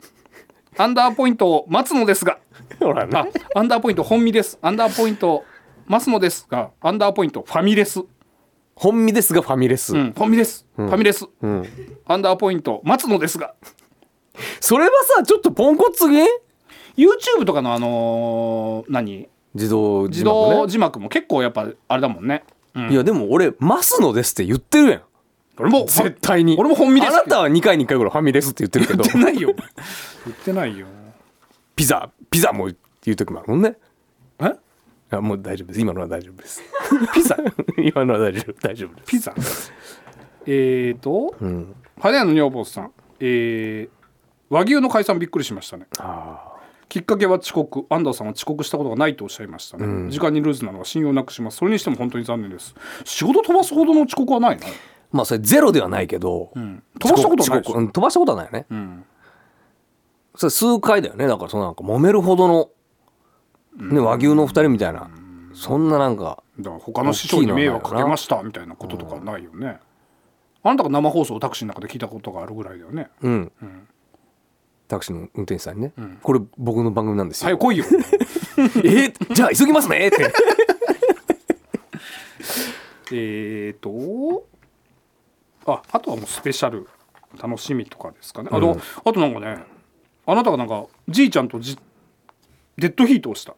[0.78, 2.38] アンダーポイント待つのですが。
[2.78, 3.26] ほらあ
[3.56, 4.56] アンダーポイント本身です。
[4.62, 5.44] アンダーポイント
[5.86, 8.02] 待つのですがアンダーポイントファミレス、
[8.76, 11.68] 本身ですがファミレス、うん、本身です、ファミレス、ん。
[12.06, 13.54] アンダーポイント待つのですが。
[14.60, 16.24] それはさちょっとポンコツげ
[16.96, 19.28] YouTube とかのあのー何？
[19.54, 20.54] 自動自字幕ね。
[20.56, 22.92] 動字幕も結構やっぱあれだもんね、うん。
[22.92, 25.02] いやでも俺「ますのです」って言ってるやん。
[25.58, 26.56] 俺も絶対に。
[26.58, 29.04] 俺も本身ですあなたは2回に1回ぐらいファミレスって言ってるけど。
[29.04, 29.54] 言ってないよ。
[30.26, 30.86] 言ってないよ。
[31.76, 33.76] ピザピザも言う時もあるもんね。
[34.40, 34.52] え？
[35.10, 35.80] あもう大丈夫です。
[35.80, 36.60] 今のは大丈夫です。
[37.14, 37.36] ピザ？
[37.78, 38.52] 今のは大丈夫。
[38.60, 39.06] 大丈夫です。
[39.06, 39.34] ピザ？
[40.46, 41.74] えーと、ん。
[42.00, 42.90] 花屋の女房さん。
[43.20, 44.04] えー
[44.50, 45.86] 和牛の解散びっくりしましたね。
[45.98, 46.53] あ
[46.88, 47.86] きっかけは遅刻。
[47.88, 51.58] アンダーさんは遅刻したことがないとおっしゃいましたね、時間にルーズなのは信用なくします。
[51.58, 52.74] それにしても本当に残念です。
[53.04, 54.66] 仕事飛ばすほどの遅刻はないな
[55.12, 56.50] まあそれゼロではないけど、
[56.98, 59.04] 飛ばしたことはない飛ばしたことはないよね、ん。
[60.34, 61.26] それ数回だよね。
[61.26, 62.70] だからそのなんか揉めるほどの、
[63.76, 65.08] ね、和牛の二人みたいな、
[65.54, 69.78] そんななんかだから他の師匠に迷惑かけましたみたいなこととかないよね、
[70.64, 73.08] あなたが生放送をタクシーの中で聞いたことがあるぐらいだよね。
[73.22, 73.52] うん、
[74.88, 77.84] タクシーの運転手さんにね、これ僕の番組なんですよ、早く来いよ。
[78.84, 80.08] えじゃあ急ぎますね。
[80.08, 80.32] って。
[83.12, 84.44] えーと
[85.66, 86.86] ああとはもうスペシャル
[87.40, 88.48] 楽しみとかですかね。
[88.52, 89.58] あと,、あとなんかね
[90.26, 91.78] あなたがなんかじいちゃんとじ
[92.76, 93.54] デッドヒートをした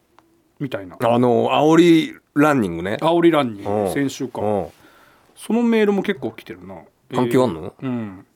[0.61, 0.97] みたいな。
[1.01, 2.97] あの煽りランニングね。
[3.01, 3.93] 煽りランにうん。
[3.93, 4.41] 先週か。
[4.41, 4.66] うん。
[5.35, 6.77] そのメールも結構来てるな。
[7.14, 7.74] 関係あんの？
[7.81, 8.27] えーうん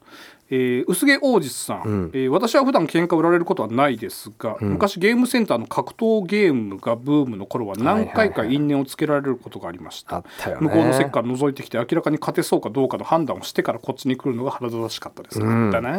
[0.50, 2.10] えー薄毛王子さん、ん。
[2.12, 10.24] えー私は普段喧嘩売られることはないですが、昔ゲームセンターの格闘ゲームがブームの頃は何回か因縁をつけられることがありました,、
[10.60, 15.70] 向こうの席から覗いてきて明らかに勝てそうかどうかの判断をしてからこっちに来るのが腹立たしかったです、ん。
[15.70, 15.98] だな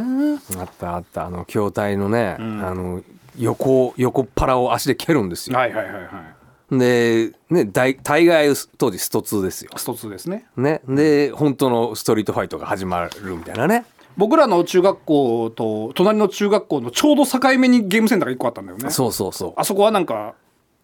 [0.60, 1.26] あったあった。
[1.26, 3.02] あの筐体のね、あの
[3.38, 5.58] 横横っ腹を足で蹴るんですよ。
[5.58, 6.78] はいはいはいはい。
[6.78, 8.48] でね大大概
[8.78, 9.72] 当時スト2ですよ。
[9.76, 10.46] 一つですね。
[10.56, 10.82] ね。
[10.88, 13.86] で本当のストリートファイトが始まるみたいなね
[14.22, 18.92] 僕らの中学校と隣の中学校のちょうど境目にゲームセンターが1個あったんだよね。
[18.92, 19.54] そうそうそう。
[19.58, 20.36] あそこはなんか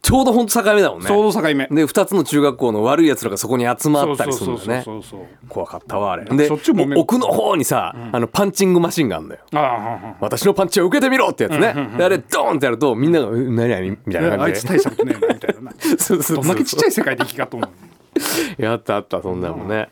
[0.01, 1.05] ちょうど本当境目だもんね。
[1.05, 5.03] ちょうど境目、で2つの中学校の悪いやつらがそこに集まったりするんだよね。
[5.47, 6.23] 怖かったわあれ。
[6.23, 6.49] んかで
[6.95, 9.41] 奥の方にさ、あのパンチングマシンがあるんだよ。
[9.51, 14.57] そうああああ私のパンチを受けてみろってやつね、であれドーンってやるとみんなが「うん何々?」みたいなあ感じで。
[14.57, 15.71] いつ大したことねえなみたいなな。
[15.77, 17.67] そうそうそうどんだけちっちゃい世界で生き方と思
[18.57, 19.89] うやったあったそんなもんね、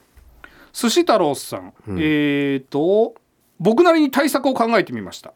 [0.73, 3.13] 寿司太郎さん、えっ、と
[3.59, 5.33] 僕なりに対策を考えてみました。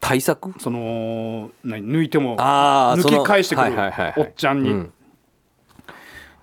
[0.00, 0.54] 対策？
[0.60, 3.72] その何抜いても抜き返してくる
[4.16, 4.92] おっちゃんに、うん。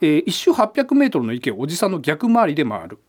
[0.01, 2.99] えー一周800メートルの池をおじさんの逆回りで回る。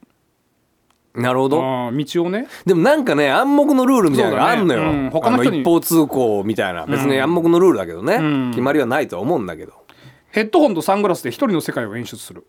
[1.15, 1.59] なるほど。
[1.59, 2.47] 道をね。
[2.65, 5.59] でもなんかね暗黙のルールみたいなのがあんのよ、ねうん他の人に。
[5.59, 6.87] あ一方通行みたいな。
[6.87, 8.51] 別に暗黙のルールだけどね、ん。
[8.51, 9.73] 決まりはないとは思うんだけど。
[10.31, 12.47] ヘッドホンとサングラスで一人の世界を演出する。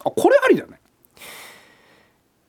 [0.00, 0.69] あこれありだね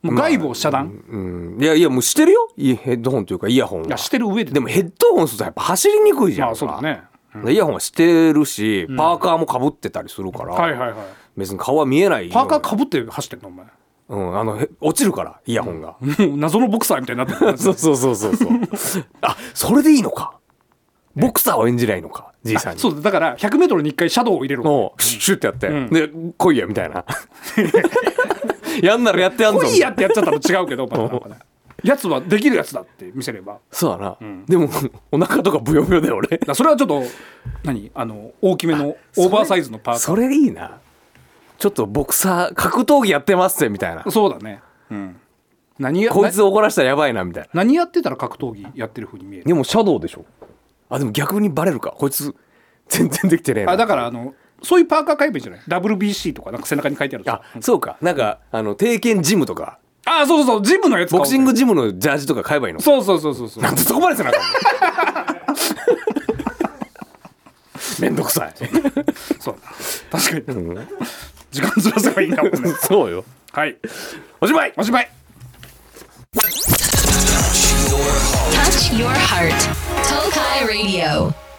[0.02, 1.58] もう外部を遮断、うん。
[1.62, 2.50] いやいやもうしてるよ。
[2.58, 3.88] いヘッドホンというかイヤホンは。
[3.88, 6.48] いやしてる上ででもヘッドホンするとやっぱ走りにくいじゃん。
[6.48, 7.04] まあそうだね、
[7.46, 10.96] でイヤホンはしてるしパーカーもかぶってたりするから、はいはいはい。
[11.38, 12.28] 別に顔は見えない。
[12.28, 13.66] よパーカーかぶって走ってんのお前。
[14.10, 17.58] うん、あのへ落ちるからイヤホンが、もう謎のボクサーみたいになってる。
[17.60, 18.36] そうそうそうそう。
[18.36, 18.46] そ
[19.00, 20.38] うあそれでいいのか。
[21.16, 22.80] ボクサーを演じりゃいいのかじいさんに。
[22.80, 25.90] そうだだから 100m に1回シャドウを入れるのシュッシュッてやって、ん。
[25.90, 27.06] で来いやみたいな
[28.82, 29.62] やんならやってやんぞ。
[29.62, 31.36] 来いやってやっちゃったら違うけどまだなんかね。
[31.84, 33.58] やつはできるやつだって見せれば。
[33.72, 34.18] そうだな、
[34.48, 34.70] でも
[35.12, 36.28] お腹とかブヨブヨだよ俺。
[36.28, 37.04] だからそれはちょっと
[37.64, 37.90] 何？
[37.96, 40.78] あの大きめのオーバーサイズのパーカそれいいな。
[41.58, 44.04] ちょっとボクサー格闘技やってますぜみたいな。
[44.04, 44.62] ーそうだね。
[44.92, 45.16] うん。
[45.80, 47.50] 何やこいつ怒らしたらやばいなみたいな。
[47.54, 49.46] 何やってたら格闘技やってる風に見える？
[49.46, 50.26] でもシャドウでしょ。
[50.90, 51.96] あでも逆にバレるか。
[51.98, 52.36] こいつ
[52.90, 53.72] 全然できてねえな。
[53.72, 57.98] あだからあのそういうパーカー買えばいいじゃない？WBC とかなんか背中に書いてあるあそうか。
[58.02, 59.80] なんかあの定見ジムとか。
[60.06, 60.66] あそうそうそう。
[60.66, 62.82] ジムのやつボクシングジムのジャージとか買えばいいの。
[62.82, 63.64] そうそうそうそうそう。
[63.64, 64.42] なんでそこまでせなあかん
[68.02, 68.54] めんどくさい。
[69.40, 69.56] そう。
[70.12, 70.88] 確かに、うん、
[71.52, 72.74] 時間ずらせばいいんだもんね。
[72.82, 73.24] そうよ。
[73.52, 73.78] はい。
[74.40, 74.74] おしまい。
[74.78, 75.12] おしまい。
[78.52, 79.54] Touch your heart.
[80.04, 81.51] Tokai Radio.